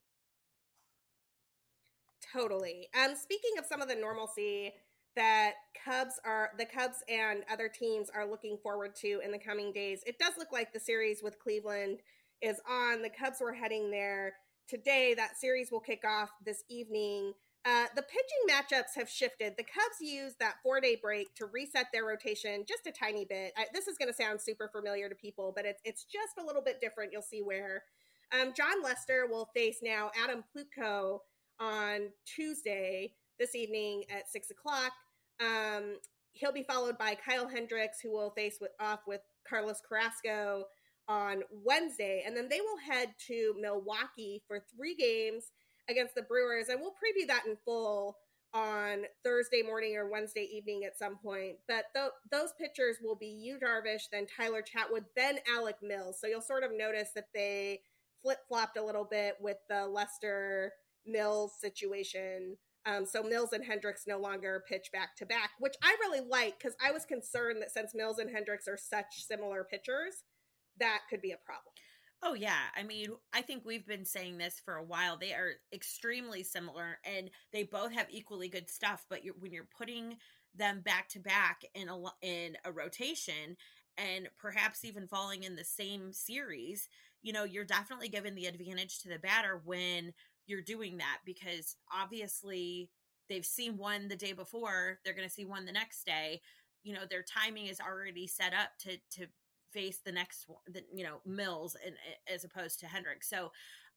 [2.32, 2.88] Totally.
[2.94, 4.72] Um, speaking of some of the normalcy
[5.16, 9.72] that Cubs are the Cubs and other teams are looking forward to in the coming
[9.72, 10.02] days.
[10.06, 12.00] It does look like the series with Cleveland
[12.42, 13.02] is on.
[13.02, 14.34] The Cubs were heading there
[14.68, 15.14] today.
[15.14, 17.32] That series will kick off this evening.
[17.64, 19.54] Uh, the pitching matchups have shifted.
[19.56, 23.52] The Cubs used that four day break to reset their rotation just a tiny bit.
[23.56, 26.46] I, this is going to sound super familiar to people, but it's, it's just a
[26.46, 27.12] little bit different.
[27.12, 27.84] You'll see where.
[28.32, 31.20] Um, Jon Lester will face now Adam Plutko
[31.58, 34.92] on Tuesday this evening at six o'clock.
[35.40, 35.96] Um,
[36.32, 40.64] he'll be followed by Kyle Hendricks, who will face with, off with Carlos Carrasco
[41.08, 45.52] on Wednesday, and then they will head to Milwaukee for three games
[45.88, 48.18] against the Brewers, and we'll preview that in full
[48.54, 51.56] on Thursday morning or Wednesday evening at some point.
[51.66, 56.18] But th- those pitchers will be Yu Darvish, then Tyler Chatwood, then Alec Mills.
[56.20, 57.80] So you'll sort of notice that they
[58.22, 60.72] flip flopped a little bit with the Lester
[61.06, 62.56] Mills situation.
[62.86, 66.58] Um, so Mills and Hendricks no longer pitch back to back, which I really like
[66.58, 70.24] because I was concerned that since Mills and Hendricks are such similar pitchers,
[70.78, 71.72] that could be a problem.
[72.22, 75.16] Oh yeah, I mean, I think we've been saying this for a while.
[75.16, 79.06] They are extremely similar, and they both have equally good stuff.
[79.08, 80.16] But you're, when you're putting
[80.54, 83.56] them back to back in a in a rotation,
[83.96, 86.88] and perhaps even falling in the same series,
[87.22, 90.12] you know, you're definitely giving the advantage to the batter when
[90.48, 92.90] you're doing that because obviously
[93.28, 96.40] they've seen one the day before, they're going to see one the next day.
[96.82, 99.26] You know, their timing is already set up to to
[99.72, 101.94] face the next one, the, you know, Mills and
[102.32, 103.28] as opposed to Hendricks.
[103.28, 103.52] So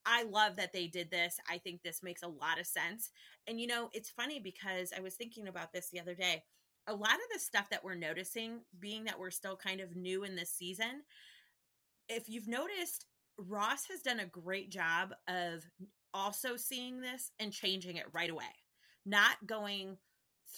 [0.05, 1.37] I love that they did this.
[1.49, 3.11] I think this makes a lot of sense.
[3.47, 6.43] And you know, it's funny because I was thinking about this the other day.
[6.87, 10.23] A lot of the stuff that we're noticing, being that we're still kind of new
[10.23, 11.03] in this season,
[12.09, 13.05] if you've noticed,
[13.37, 15.63] Ross has done a great job of
[16.13, 18.43] also seeing this and changing it right away,
[19.05, 19.97] not going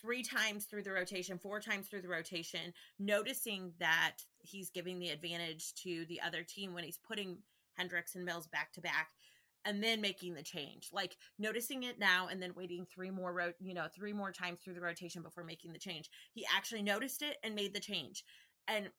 [0.02, 5.10] three times through the rotation, four times through the rotation, noticing that he's giving the
[5.10, 7.38] advantage to the other team when he's putting
[7.76, 9.10] Hendricks and Mills back to back
[9.66, 10.90] and then making the change.
[10.92, 14.60] Like noticing it now and then waiting three more ro- you know, three more times
[14.62, 16.10] through the rotation before making the change.
[16.34, 18.24] He actually noticed it and made the change.
[18.68, 18.90] And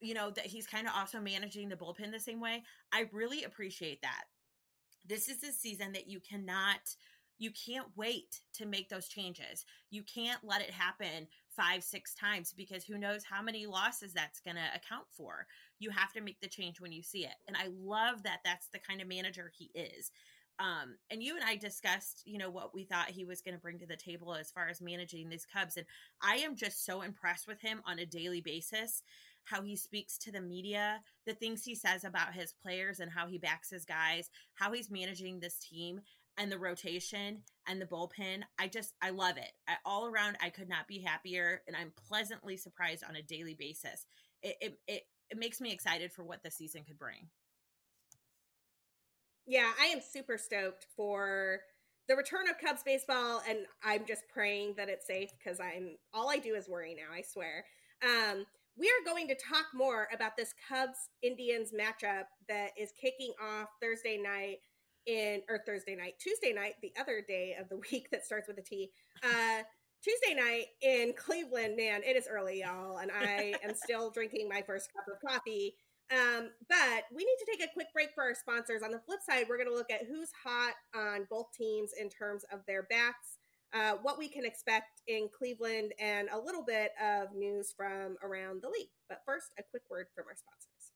[0.00, 2.62] you know that he's kind of also managing the bullpen the same way.
[2.92, 4.24] I really appreciate that.
[5.08, 6.80] This is a season that you cannot
[7.38, 9.64] you can't wait to make those changes.
[9.90, 14.40] You can't let it happen five, six times because who knows how many losses that's
[14.40, 15.46] going to account for.
[15.78, 17.34] You have to make the change when you see it.
[17.46, 20.10] And I love that that's the kind of manager he is.
[20.60, 23.60] Um, and you and I discussed, you know, what we thought he was going to
[23.60, 25.76] bring to the table as far as managing these Cubs.
[25.76, 25.86] And
[26.20, 29.02] I am just so impressed with him on a daily basis
[29.44, 33.26] how he speaks to the media, the things he says about his players and how
[33.26, 36.00] he backs his guys, how he's managing this team
[36.38, 38.42] and the rotation and the bullpen.
[38.58, 39.50] I just I love it.
[39.66, 43.54] I, all around I could not be happier and I'm pleasantly surprised on a daily
[43.54, 44.06] basis.
[44.42, 47.28] It it it, it makes me excited for what the season could bring.
[49.46, 51.60] Yeah, I am super stoked for
[52.06, 56.30] the return of Cubs baseball and I'm just praying that it's safe because I'm all
[56.30, 57.64] I do is worry now, I swear.
[58.02, 58.46] Um
[58.78, 63.68] we are going to talk more about this Cubs Indians matchup that is kicking off
[63.82, 64.58] Thursday night
[65.06, 68.58] in or Thursday night, Tuesday night, the other day of the week that starts with
[68.58, 68.90] a T.
[69.24, 69.62] Uh,
[70.02, 74.62] Tuesday night in Cleveland, man, it is early, y'all, and I am still drinking my
[74.64, 75.74] first cup of coffee.
[76.10, 78.82] Um, but we need to take a quick break for our sponsors.
[78.82, 82.08] On the flip side, we're going to look at who's hot on both teams in
[82.08, 83.37] terms of their bats,
[83.74, 88.62] uh, what we can expect in Cleveland, and a little bit of news from around
[88.62, 88.90] the league.
[89.08, 90.92] But first, a quick word from our sponsors.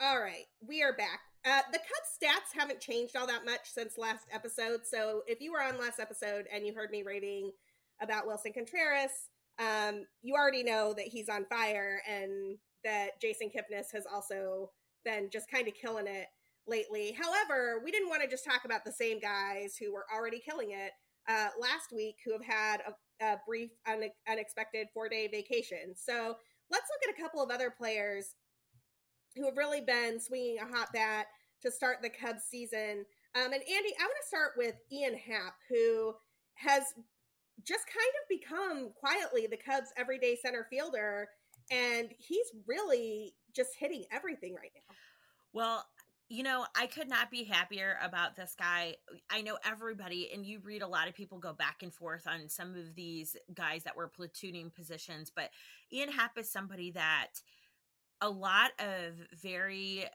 [0.00, 1.20] All right, we are back.
[1.44, 4.80] Uh, the Cubs stats haven't changed all that much since last episode.
[4.84, 7.52] So if you were on last episode and you heard me raving
[8.00, 9.10] about Willson Contreras,
[9.58, 14.70] um, you already know that he's on fire and that Jason Kipnis has also
[15.04, 16.26] been just kind of killing it
[16.66, 17.12] lately.
[17.12, 20.70] However, we didn't want to just talk about the same guys who were already killing
[20.72, 20.92] it
[21.28, 25.94] uh, last week who have had a, a brief, une- unexpected four day vacation.
[25.96, 26.36] So
[26.70, 28.34] let's look at a couple of other players
[29.36, 31.26] who have really been swinging a hot bat
[31.62, 33.04] to start the Cubs season.
[33.34, 36.12] Um, and Andi, I want to start with Ian Happ, who
[36.54, 36.82] has
[37.64, 41.28] just kind of become quietly the Cubs' everyday center fielder,
[41.70, 44.94] and he's really just hitting everything right now.
[45.54, 45.84] Well,
[46.32, 48.94] you know, I could not be happier about this guy.
[49.28, 52.48] I know everybody, and you read a lot of people go back and forth on
[52.48, 55.50] some of these guys that were platooning positions, but
[55.92, 57.32] Ian Happ is somebody that
[58.22, 60.06] a lot of very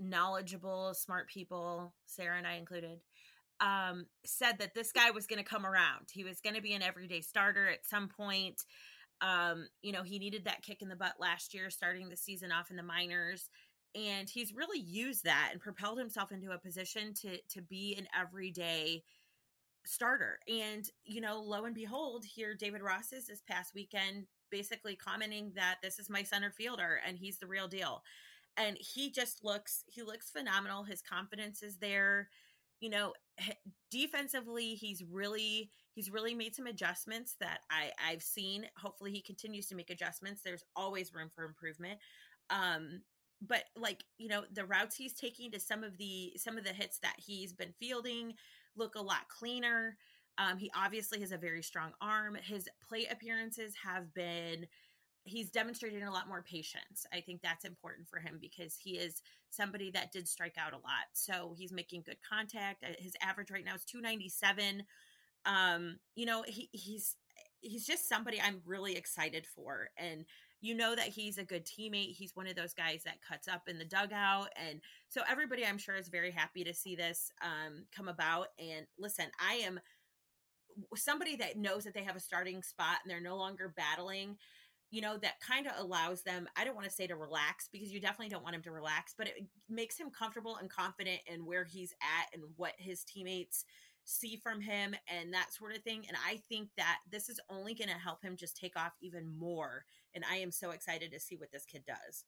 [0.00, 3.00] knowledgeable, smart people, Sara and I included,
[3.60, 6.06] um, said that this guy was going to come around.
[6.10, 8.64] He was going to be an everyday starter at some point.
[9.20, 12.52] Um, you know, he needed that kick in the butt last year, starting the season
[12.52, 13.50] off in the minors.
[13.98, 18.06] And he's really used that and propelled himself into a position to to be an
[18.18, 19.02] everyday
[19.84, 20.38] starter.
[20.46, 25.52] And, you know, lo and behold, here David Ross is this past weekend basically commenting
[25.56, 28.02] that this is my center fielder and he's the real deal.
[28.56, 30.84] And he just looks he looks phenomenal.
[30.84, 32.28] His confidence is there.
[32.80, 33.14] You know,
[33.90, 38.66] defensively he's really he's really made some adjustments that I I've seen.
[38.76, 40.42] Hopefully he continues to make adjustments.
[40.44, 41.98] There's always room for improvement.
[42.50, 43.02] Um
[43.40, 46.72] but like, you know, the routes he's taking to some of the some of the
[46.72, 48.34] hits that he's been fielding
[48.76, 49.96] look a lot cleaner.
[50.38, 52.36] Um, he obviously has a very strong arm.
[52.40, 54.66] His plate appearances have been
[55.24, 57.06] he's demonstrating a lot more patience.
[57.12, 59.20] I think that's important for him because he is
[59.50, 61.08] somebody that did strike out a lot.
[61.12, 62.82] So he's making good contact.
[62.82, 64.84] Uh, his average right now is 297.
[65.44, 67.16] Um, you know, he he's
[67.60, 70.24] he's just somebody I'm really excited for and
[70.60, 72.16] you know that he's a good teammate.
[72.16, 74.48] He's one of those guys that cuts up in the dugout.
[74.56, 78.48] And so everybody, I'm sure, is very happy to see this um, come about.
[78.58, 79.80] And listen, I am
[80.96, 84.36] somebody that knows that they have a starting spot and they're no longer battling.
[84.90, 87.92] You know, that kind of allows them, I don't want to say to relax because
[87.92, 91.44] you definitely don't want him to relax, but it makes him comfortable and confident in
[91.44, 93.64] where he's at and what his teammates
[94.08, 96.04] see from him and that sort of thing.
[96.08, 99.28] And I think that this is only going to help him just take off even
[99.38, 99.84] more.
[100.14, 102.24] And I am so excited to see what this kid does.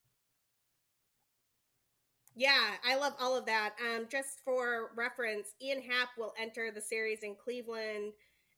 [2.35, 3.73] Yeah, I love all of that.
[3.81, 8.13] Um, just for reference, Ian Happ will enter the series in Cleveland,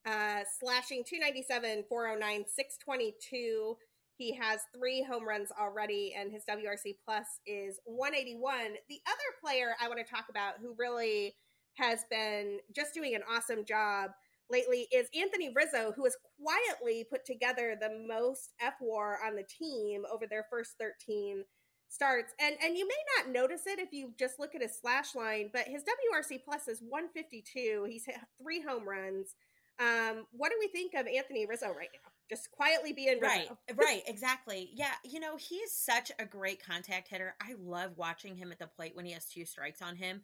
[0.06, 3.78] uh, slashing 297, 409, 622.
[4.16, 8.76] He has three home runs already, and his WRC plus is 181.
[8.90, 11.34] The other player I want to talk about who really
[11.76, 14.12] has been just doing an awesome job
[14.50, 20.04] lately is Anthony Rizzo, who has quietly put together the most fWAR on the team
[20.12, 21.44] over their first 13
[21.90, 22.34] starts.
[22.40, 25.50] And and you may not notice it if you just look at his slash line,
[25.54, 27.86] but his WRC plus is 152.
[27.90, 29.36] He's hit three home runs.
[29.80, 32.12] Um, what do we think of Anthony Rizzo right now?
[32.30, 34.70] Just quietly being right, right, exactly.
[34.74, 37.36] Yeah, you know he's such a great contact hitter.
[37.42, 40.22] I love watching him at the plate when he has two strikes on him.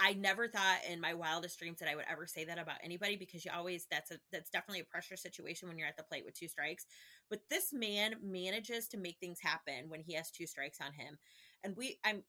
[0.00, 3.16] I never thought in my wildest dreams that I would ever say that about anybody
[3.16, 6.24] because you always that's a that's definitely a pressure situation when you're at the plate
[6.24, 6.86] with two strikes.
[7.30, 11.18] But this man manages to make things happen when he has two strikes on him.
[11.62, 12.22] And we I'm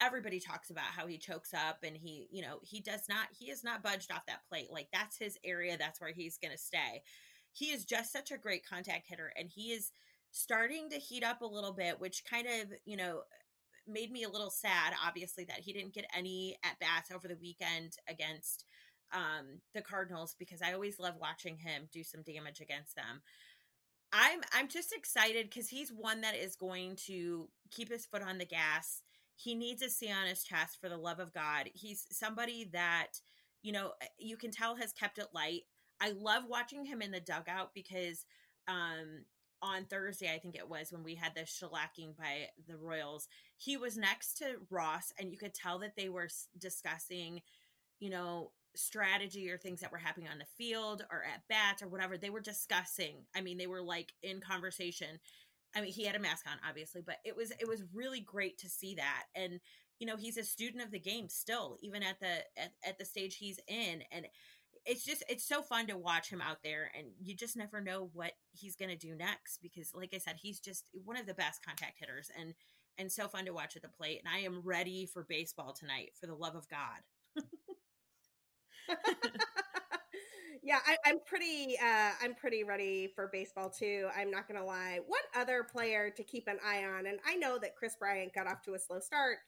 [0.00, 3.50] everybody talks about how he chokes up and he, you know, he does not he
[3.50, 4.68] is not budged off that plate.
[4.70, 7.02] Like that's his area, that's where he's going to stay.
[7.52, 9.90] He is just such a great contact hitter and he is
[10.30, 13.22] starting to heat up a little bit, which kind of, you know,
[13.88, 17.38] made me a little sad, obviously, that he didn't get any at bats over the
[17.40, 18.64] weekend against
[19.12, 23.22] um, the Cardinals because I always love watching him do some damage against them.
[24.12, 28.38] I'm I'm just excited because he's one that is going to keep his foot on
[28.38, 29.02] the gas.
[29.36, 31.68] He needs a C on his chest for the love of God.
[31.74, 33.20] He's somebody that,
[33.62, 35.62] you know, you can tell has kept it light.
[36.00, 38.24] I love watching him in the dugout because
[38.66, 39.24] um
[39.62, 43.28] on Thursday, I think it was when we had the shellacking by the Royals.
[43.56, 47.42] He was next to Ross, and you could tell that they were discussing,
[48.00, 51.88] you know, strategy or things that were happening on the field or at bats or
[51.88, 52.16] whatever.
[52.16, 53.24] They were discussing.
[53.34, 55.18] I mean, they were like in conversation.
[55.74, 58.58] I mean, he had a mask on, obviously, but it was it was really great
[58.58, 59.24] to see that.
[59.34, 59.60] And
[59.98, 63.04] you know, he's a student of the game still, even at the at, at the
[63.04, 64.26] stage he's in, and
[64.88, 68.10] it's just it's so fun to watch him out there and you just never know
[68.14, 71.34] what he's going to do next because like i said he's just one of the
[71.34, 72.54] best contact hitters and
[72.96, 76.10] and so fun to watch at the plate and i am ready for baseball tonight
[76.18, 77.00] for the love of god.
[80.62, 84.98] Yeah I, am pretty uh i'm pretty ready for baseball too i'm not gonna lie.
[85.06, 88.46] One other player to keep an eye on and i know that kris bryant got
[88.46, 89.38] off to a slow start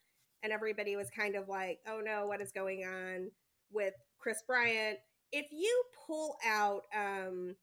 [0.43, 3.31] and everybody was kind of like oh no what is going on
[3.71, 4.99] with kris bryant
[5.33, 7.55] if you pull out um,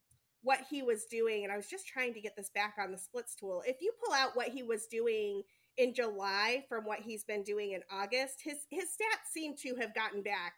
[0.41, 2.97] what he was doing, and I was just trying to get this back on the
[2.97, 5.43] splits tool, if you pull out what he was doing
[5.77, 9.93] in July from what he's been doing in August, his his stats seem to have
[9.93, 10.53] gotten back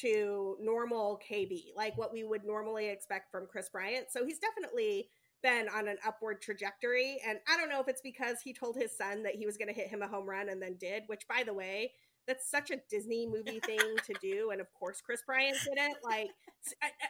[0.00, 4.06] to normal KB, like what we would normally expect from Kris Bryant.
[4.10, 5.08] So he's definitely
[5.42, 7.18] been on an upward trajectory.
[7.26, 9.68] And I don't know if it's because he told his son that he was going
[9.68, 11.92] to hit him a home run and then did, which by the way,
[12.30, 14.50] that's such a Disney movie thing to do.
[14.52, 15.96] And of course, Kris Bryant did it.
[16.04, 16.28] Like,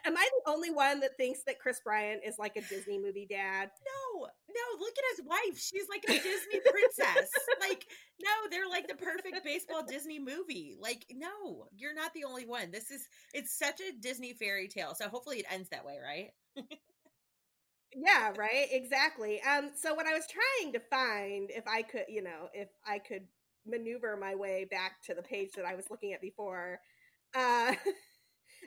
[0.07, 3.27] am I the only one that thinks that Kris Bryant is like a Disney movie
[3.29, 3.71] dad?
[4.17, 4.81] No, no.
[4.81, 5.61] Look at his wife.
[5.61, 7.31] She's like a Disney princess.
[7.61, 7.87] like,
[8.23, 10.77] no, they're like the perfect baseball Disney movie.
[10.81, 12.71] Like, no, you're not the only one.
[12.71, 14.95] This is it's such a Disney fairy tale.
[14.97, 16.31] So hopefully it ends that way, right?
[17.95, 18.69] yeah, right.
[18.71, 19.41] Exactly.
[19.43, 19.71] Um.
[19.77, 23.25] So what I was trying to find, if I could, you know, if I could
[23.67, 26.81] maneuver my way back to the page that I was looking at before,
[27.35, 27.75] uh.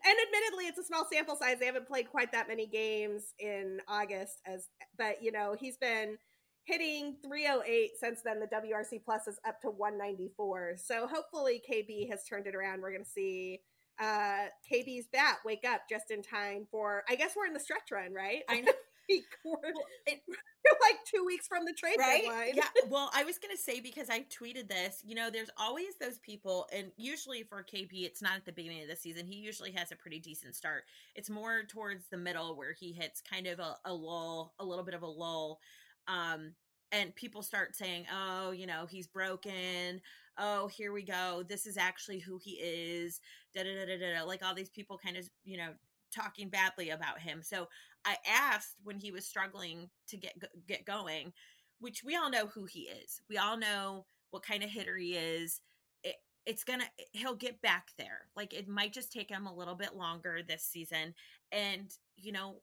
[0.06, 1.58] and admittedly it's a small sample size.
[1.60, 4.68] They haven't played quite that many games in august as
[4.98, 6.18] but you know he's been
[6.66, 8.39] hitting 308 since then.
[8.39, 12.82] The wrc plus is up to 194 so hopefully kb has turned it around.
[12.82, 13.60] We're going to see
[14.00, 17.91] uh kb's bat wake up just in time for i guess we're in the stretch
[17.91, 18.41] run right?
[18.50, 18.72] I know
[19.45, 19.56] we're,
[20.82, 22.24] like two weeks from the trade right?
[22.24, 22.51] deadline.
[22.56, 22.64] yeah.
[22.89, 25.01] Well, I was gonna say because I tweeted this.
[25.06, 28.84] You know, there's always those people, and usually for KB, it's not at the beginning
[28.84, 29.26] of the season.
[29.26, 30.84] He usually has a pretty decent start.
[31.16, 34.84] It's more towards the middle where he hits kind of a, a lull, a little
[34.84, 35.60] bit of a lull.
[36.08, 36.54] Um,
[36.91, 40.01] and people start saying, "Oh, you know, he's broken.
[40.38, 41.43] Oh, here we go.
[41.47, 43.20] This is actually who he is."
[43.56, 44.24] Da da da da da.
[44.24, 45.70] Like all these people, kind of, you know,
[46.14, 47.41] talking badly about him.
[47.41, 47.68] So
[48.06, 50.34] I asked when he was struggling to get
[50.68, 51.34] get going,
[51.80, 53.22] which we all know who he is.
[53.30, 55.62] We all know what kind of hitter he is.
[56.04, 58.28] It, it's gonna he'll get back there.
[58.36, 61.14] Like it might just take him a little bit longer this season,
[61.51, 62.62] and you know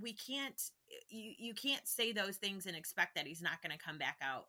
[0.00, 0.60] we can't
[1.08, 4.18] you you can't say those things and expect that he's not going to come back
[4.22, 4.46] out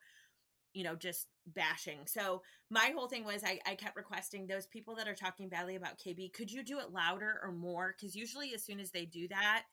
[0.80, 2.00] you know, just bashing.
[2.06, 5.76] So my whole thing was I, I kept requesting those people that are talking badly
[5.76, 7.94] about KB, could you do it louder or more?
[8.00, 9.64] Because usually as soon as they do that,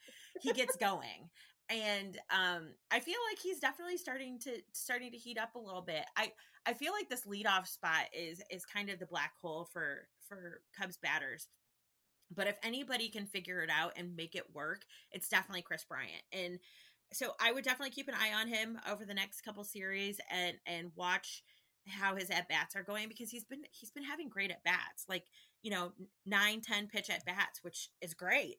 [0.40, 1.30] he gets going.
[1.70, 5.80] And um, I feel like he's definitely starting to starting to heat up a little
[5.80, 6.04] bit.
[6.16, 6.32] I
[6.66, 10.60] I feel like this leadoff spot is is kind of the black hole for for
[10.76, 11.46] Cubs batters.
[12.34, 16.24] But if anybody can figure it out and make it work, it's definitely Kris Bryant.
[16.32, 16.58] And
[17.12, 20.56] so I would definitely keep an eye on him over the next couple series and
[20.66, 21.42] and watch
[21.88, 25.04] how his at bats are going because he's been he's been having great at bats
[25.08, 25.24] like
[25.62, 25.92] you know
[26.24, 28.56] nine ten pitch at bats which is great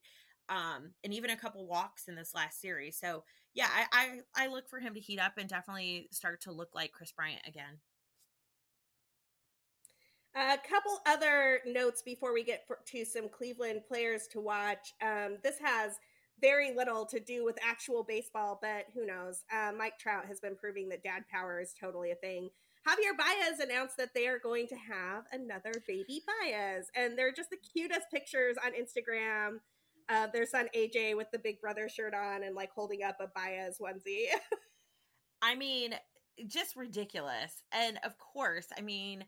[0.50, 2.98] um and even a couple walks in this last series.
[2.98, 3.24] So
[3.54, 3.86] yeah I,
[4.36, 7.12] I i look for him to heat up and definitely start to look like kris
[7.12, 7.80] bryant again.
[10.36, 14.94] A couple other notes before we get to some cleveland players to watch.
[15.02, 15.94] Um this has
[16.42, 19.44] very little to do with actual baseball, but who knows?
[19.52, 22.50] Uh, Mike Trout has been proving that dad power is totally a thing.
[22.88, 27.50] Javier Baez announced that they are going to have another baby Baez, and they're just
[27.50, 29.58] the cutest pictures on Instagram.
[30.10, 33.28] Uh, their son AJ with the Big Brother shirt on and like holding up a
[33.28, 34.28] Baez onesie.
[35.42, 35.96] I mean,
[36.48, 37.62] just ridiculous.
[37.74, 39.26] And of course, I mean,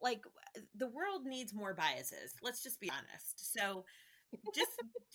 [0.00, 0.22] like
[0.76, 2.34] the world needs more Baezes.
[2.42, 3.52] Let's just be honest.
[3.52, 3.84] So
[4.54, 4.70] just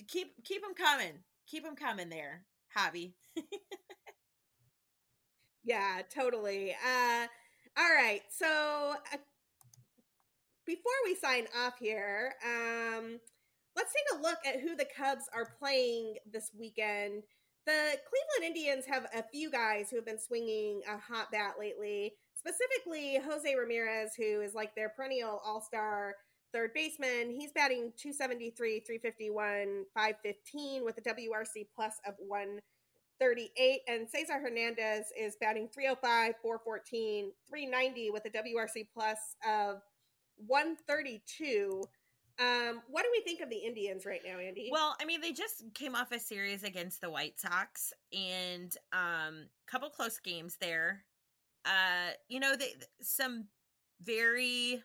[0.07, 1.13] keep keep them coming.
[1.47, 2.45] Keep them coming there,
[2.77, 3.13] Javi.
[5.63, 6.71] yeah, totally.
[6.71, 7.27] Uh,
[7.77, 8.21] all right.
[8.29, 9.17] So uh,
[10.65, 13.19] before we sign off here, um,
[13.75, 17.23] let's take a look at who the Cubs are playing this weekend.
[17.65, 22.13] The Cleveland Indians have a few guys who have been swinging a hot bat lately,
[22.35, 26.15] specifically Jose Ramirez, who is like their perennial all star
[26.53, 27.31] third baseman.
[27.31, 33.81] He's batting 273, 351, 515 with a WRC plus of 138.
[33.87, 39.81] And Cesar Hernandez is batting 305, 414, 390 with a WRC plus of
[40.47, 41.83] 132.
[42.39, 44.69] Um, what do we think of the Indians right now, Andi?
[44.71, 49.47] Well, I mean, they just came off a series against the White Sox and um
[49.67, 51.03] couple close games there.
[51.65, 53.45] Uh, you know, they some
[54.01, 54.81] very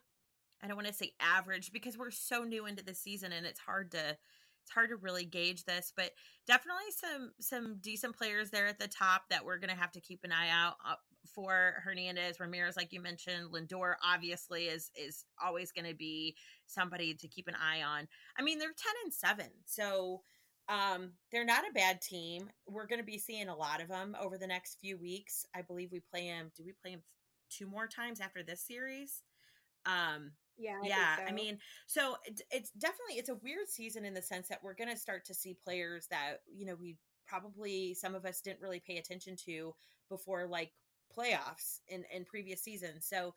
[0.65, 3.61] I don't want to say average because we're so new into the season and it's
[3.61, 4.17] hard to
[4.63, 6.13] it's hard to really gauge this, but
[6.47, 10.01] definitely some some decent players there at the top that we're going to have to
[10.01, 10.95] keep an eye out uh,
[11.35, 16.35] for Hernandez, Ramirez, like you mentioned, Lindor obviously is is always going to be
[16.67, 18.09] somebody to keep an eye on.
[18.39, 20.23] I mean, they're ten and seven, so
[20.71, 22.49] um, they're not a bad team.
[22.67, 25.45] We're going to be seeing a lot of them over the next few weeks.
[25.55, 26.53] I believe we play them.
[26.57, 27.03] Do we play them
[27.51, 29.23] two more times after this series?
[29.85, 31.17] Um, yeah, I yeah.
[31.17, 31.23] so.
[31.29, 34.75] I mean, so it, it's definitely it's a weird season in the sense that we're
[34.75, 36.97] going to start to see players that you know we
[37.27, 39.75] probably some of us didn't really pay attention to
[40.09, 40.73] before like
[41.17, 43.07] playoffs in in previous seasons.
[43.09, 43.35] So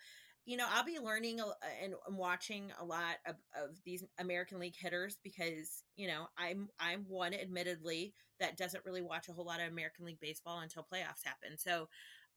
[0.47, 1.39] you know i'll be learning
[1.83, 7.05] and watching a lot of, of these american league hitters because you know i'm i'm
[7.07, 11.23] one admittedly that doesn't really watch a whole lot of american league baseball until playoffs
[11.23, 11.87] happen so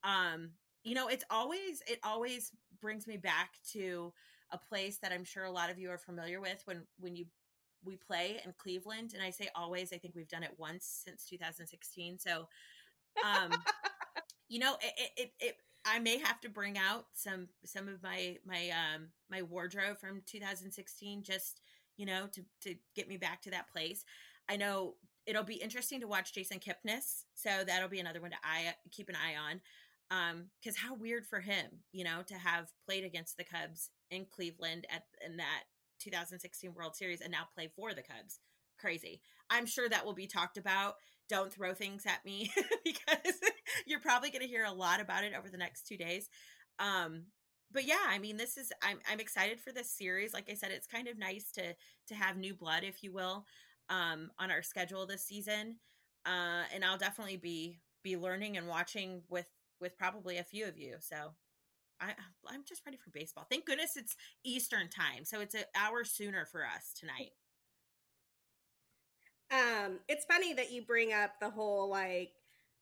[0.03, 0.51] um
[0.83, 2.51] you know it's always it always
[2.81, 4.13] brings me back to
[4.53, 7.27] a place that I'm sure a lot of you are familiar with when when you
[7.85, 11.25] we play in Cleveland and I say always I think we've done it once since
[11.25, 12.47] 2016 so
[13.25, 13.53] um
[14.49, 18.37] you know it, it it I may have to bring out some some of my
[18.45, 21.61] my um my wardrobe from 2016 just
[21.97, 24.05] you know to to get me back to that place
[24.49, 24.97] I know
[25.27, 27.25] it'll be interesting to watch Jason Kipnis.
[27.35, 29.61] So that'll be another one to eye keep an eye on.
[30.11, 34.27] Um, because how weird for him, you know, to have played against the Cubs in
[34.27, 35.65] Cleveland at in that
[36.01, 38.41] 2016 World Series and now play for the Cubs.
[38.79, 39.21] Crazy.
[39.51, 40.95] I'm sure that will be talked about.
[41.29, 42.51] Don't throw things at me
[42.85, 43.35] because
[43.87, 46.29] you're probably going to hear a lot about it over the next two days.
[46.79, 47.27] Um,
[47.73, 50.35] but yeah, I mean, this is I'm I'm excited for this series.
[50.35, 51.75] Like I said, it's kind of nice to
[52.09, 53.45] to have new blood, if you will,
[53.89, 55.77] um, on our schedule this season.
[56.27, 59.47] Uh, and I'll definitely be be learning and watching with
[59.81, 60.97] with probably a few of you.
[61.01, 61.35] So
[62.01, 62.15] I
[62.49, 63.47] I'm just ready for baseball.
[63.51, 67.33] Thank goodness it's Eastern time, so it's an hour sooner for us tonight.
[69.53, 72.31] Um, it's funny that you bring up the whole like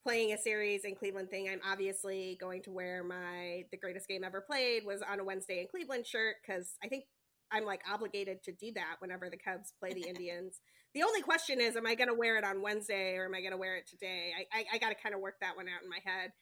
[0.09, 4.25] playing a series in Cleveland thing, I'm obviously going to wear my the greatest game
[4.25, 7.05] ever played was on a Wednesday in Cleveland shirt because I think
[7.51, 10.61] I'm like obligated to do that whenever the Cubs play the Indians.
[10.95, 13.41] the only question is, am I going to wear it on Wednesday or am I
[13.41, 14.33] going to wear it today?
[14.39, 16.33] I I, I got to kind of work that one out in my head.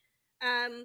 [0.43, 0.85] Um,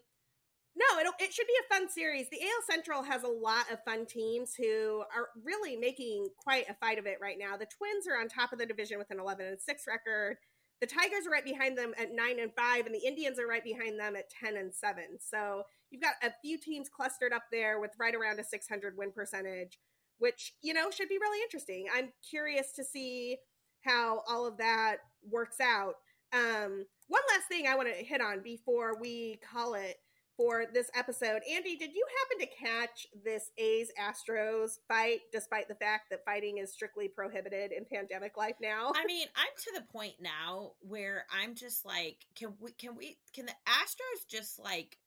[0.76, 2.30] no, it it should be a fun series.
[2.30, 6.76] The AL Central has a lot of fun teams who are really making quite a
[6.76, 7.58] fight of it right now.
[7.58, 10.38] The Twins are on top of the division with an 11 and 6 record.
[10.80, 13.64] The Tigers are right behind them at nine and five, and the Indians are right
[13.64, 15.20] behind them at 10 and seven.
[15.20, 19.12] So you've got a few teams clustered up there with right around a 600 win
[19.12, 19.78] percentage,
[20.18, 21.86] which, you know, should be really interesting.
[21.94, 23.38] I'm curious to see
[23.82, 24.98] how all of that
[25.30, 25.96] works out.
[26.34, 29.98] Um, one last thing I want to hit on before we call it
[30.38, 31.42] for this episode.
[31.50, 36.58] Andi, did you happen to catch this A's Astros fight, despite the fact that fighting
[36.58, 38.92] is strictly prohibited in pandemic life now?
[38.96, 43.18] I mean, I'm to the point now where I'm just like, can we, can we,
[43.34, 44.98] can the Astros just like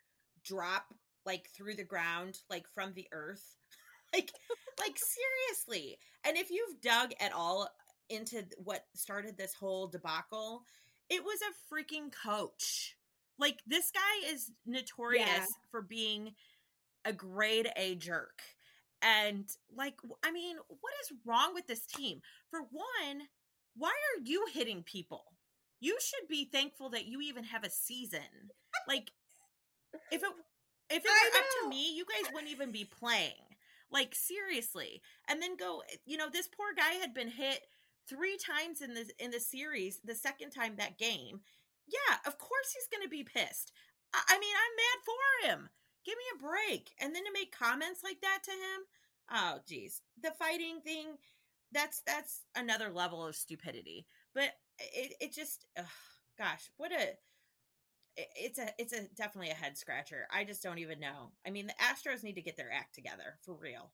[0.44, 0.94] drop
[1.26, 3.56] like through the ground, like from the earth?
[4.12, 4.30] like,
[4.78, 5.98] like seriously.
[6.26, 7.68] And if you've dug at all
[8.08, 10.62] into what started this whole debacle,
[11.10, 12.96] it was a freaking coach
[13.38, 15.46] like this guy is notorious yeah.
[15.70, 16.34] for being
[17.04, 18.40] a grade A jerk.
[19.02, 22.20] And like I mean, what is wrong with this team?
[22.50, 23.28] For one,
[23.76, 25.24] why are you hitting people?
[25.80, 28.50] You should be thankful that you even have a season.
[28.88, 29.10] Like
[30.10, 30.30] if it
[30.90, 33.32] if it were up to me, you guys wouldn't even be playing.
[33.90, 35.02] Like seriously.
[35.28, 37.60] And then go, eh, you know, this poor guy had been hit
[38.08, 41.40] three times in the in the series, the second time that game,
[41.86, 43.72] yeah, of course he's going to be pissed.
[44.14, 45.70] I, I mean, I'm mad for him.
[46.04, 46.90] Give me a break.
[47.00, 48.80] And then to make comments like that to him,
[49.32, 51.16] oh geez, the fighting thing,
[51.72, 54.06] that's that's another level of stupidity.
[54.34, 55.84] But it it just, ugh,
[56.38, 57.14] gosh, what a
[58.16, 60.26] it's a it's a definitely a head scratcher.
[60.32, 61.32] I just don't even know.
[61.46, 63.90] I mean, the Astros need to get their act together for real.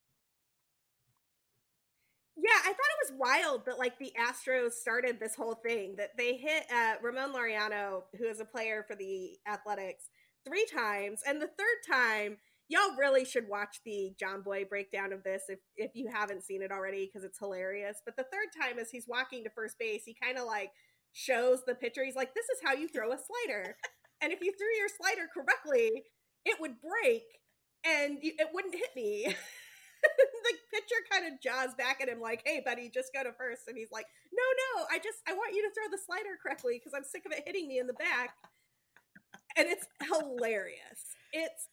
[2.36, 2.72] Yeah, I thought
[3.02, 6.94] it was wild that like the Astros started this whole thing that they hit uh,
[7.02, 10.04] Ramon Laureano, who is a player for the Athletics,
[10.46, 15.42] three times, and the third time, y'all really should watch the Jomboy breakdown of this
[15.48, 17.98] if if you haven't seen it already because it's hilarious.
[18.06, 20.70] But the third time, as he's walking to first base, he kind of like
[21.12, 22.04] shows the pitcher.
[22.04, 23.76] He's like, "This is how you throw a slider,
[24.22, 26.04] and if you threw your slider correctly,
[26.46, 27.24] it would break."
[27.82, 29.34] And it wouldn't hit me.
[30.44, 33.68] the pitcher kind of jaws back at him like, "Hey, buddy, just go to first.
[33.68, 36.78] And he's like, "No, no, I just I want you to throw the slider correctly
[36.78, 38.34] because I'm sick of it hitting me in the back."
[39.57, 41.16] And it's hilarious.
[41.32, 41.68] It's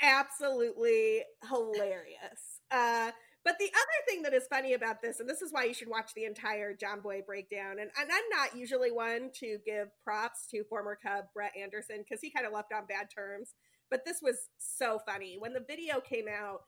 [0.00, 2.60] absolutely hilarious.
[2.70, 3.10] Uh,
[3.44, 5.88] but the other thing that is funny about this, and this is why you should
[5.88, 10.64] watch the entire Jomboy breakdown, and, and I'm not usually one to give props to
[10.64, 13.54] former Cub Brett Anderson because he kind of left on bad terms,
[13.90, 15.36] but this was so funny.
[15.38, 16.60] When the video came out,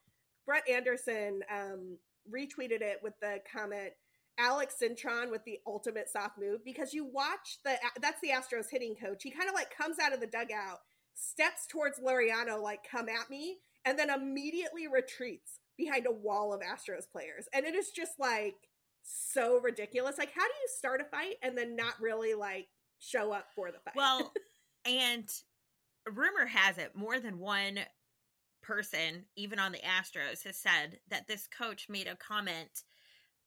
[0.46, 1.98] Brett Anderson um,
[2.32, 3.92] retweeted it with the comment,
[4.38, 8.94] Alex Cintron with the ultimate soft move because you watch the that's the Astros hitting
[8.94, 9.22] coach.
[9.22, 10.78] He kind of like comes out of the dugout,
[11.14, 16.60] steps towards Laureano like come at me, and then immediately retreats behind a wall of
[16.60, 17.46] Astros players.
[17.52, 18.56] And it is just like
[19.02, 20.18] so ridiculous.
[20.18, 22.68] Like how do you start a fight and then not really like
[22.98, 23.94] show up for the fight?
[23.96, 24.32] Well,
[24.86, 25.28] and
[26.10, 27.80] rumor has it more than one
[28.62, 32.84] person, even on the Astros, has said that this coach made a comment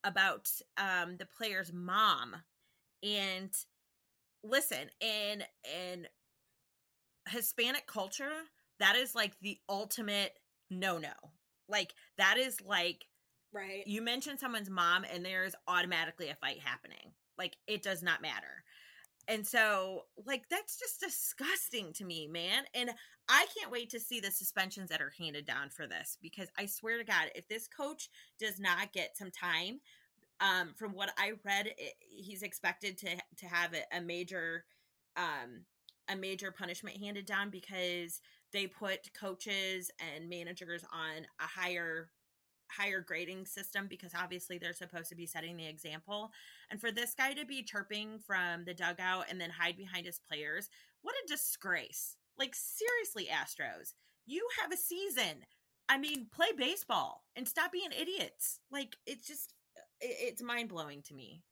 [0.04, 2.36] about um, the player's mom.
[3.02, 3.50] And
[4.42, 6.06] listen, in in
[7.28, 8.32] Hispanic culture,
[8.78, 10.32] that is like the ultimate
[10.70, 11.12] no no.
[11.68, 13.04] Like that is like
[13.52, 13.86] right.
[13.86, 17.12] You mention someone's mom, and there's automatically a fight happening.
[17.38, 18.64] Like it does not matter.
[19.28, 22.64] And so, like, that's just disgusting to me, man.
[22.74, 22.90] And
[23.28, 26.66] I can't wait to see the suspensions that are handed down for this because I
[26.66, 28.08] swear to God, if this coach
[28.38, 29.80] does not get some time,
[30.40, 34.64] Um, from what I read, it, he's expected to to have a, a major
[35.16, 35.64] um,
[36.08, 38.20] a major punishment handed down because
[38.52, 42.10] they put coaches and managers on a higher
[42.70, 46.30] higher grading system because obviously they're supposed to be setting the example.
[46.70, 50.18] And for this guy to be chirping from the dugout and then hide behind his
[50.18, 50.68] players,
[51.02, 52.16] what a disgrace.
[52.38, 53.94] Like seriously, Astros,
[54.26, 55.44] you have a season.
[55.88, 58.60] I mean, play baseball and stop being idiots.
[58.70, 61.42] Like it's just uh, it's mind blowing to me.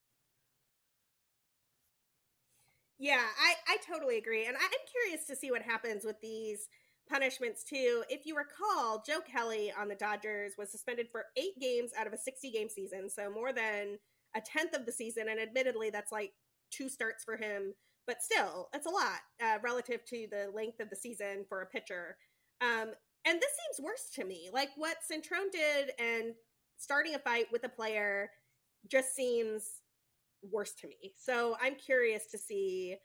[2.99, 4.47] Yeah, I, I totally agree.
[4.47, 6.69] And I'm curious to see what happens with these
[7.09, 8.05] punishments too.
[8.09, 12.13] If you recall, Joe Kelly on the Dodgers was suspended for eight games out of
[12.13, 13.99] a 60 game season, so more than
[14.37, 15.29] a tenth of the season.
[15.29, 16.33] And admittedly, that's like
[16.71, 17.75] two starts for him,
[18.07, 21.67] but still, it's a lot uh, relative to the length of the season for a
[21.67, 22.17] pitcher.
[22.61, 22.93] Um,
[23.27, 24.51] and this seems worse to me.
[24.53, 26.35] Like what Cintron did and
[26.77, 28.31] starting a fight with a player
[28.91, 29.65] just seems
[30.53, 31.15] worse to me.
[31.19, 32.97] So I'm curious to see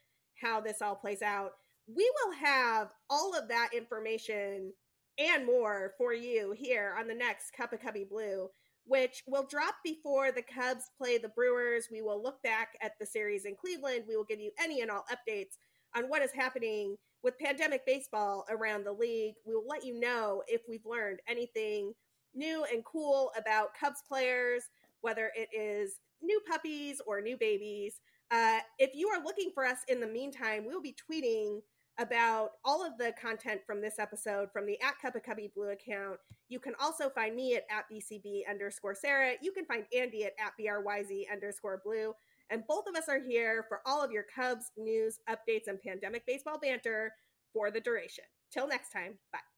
[0.42, 1.52] how this all plays out.
[1.96, 4.74] We will have all of that information
[5.18, 8.48] and more for you here on the next Cup of Cubby Blue,
[8.86, 11.88] which will drop before the Cubs play the Brewers.
[11.92, 14.04] We will look back at the series in Cleveland.
[14.08, 15.58] We will give you any and all updates
[15.96, 19.34] on what is happening with pandemic baseball around the league.
[19.48, 21.94] We will let you know if we've learned anything
[22.36, 24.70] new and cool about Cubs players,
[25.02, 28.00] whether it is new puppies or new babies.
[28.30, 31.62] Uh, if you are looking for us in the meantime, we'll be tweeting
[32.00, 35.70] about all of the content from this episode from the at Cup of Cubby Blue
[35.70, 36.18] account.
[36.48, 39.34] You can also find me at, at BCB underscore Sara.
[39.42, 42.14] You can find Andi at, at BRYZ underscore Blue.
[42.50, 46.26] And both of us are here for all of your Cubs news, updates, and pandemic
[46.26, 47.12] baseball banter
[47.54, 48.24] for the duration.
[48.52, 49.49] Till next time, bye.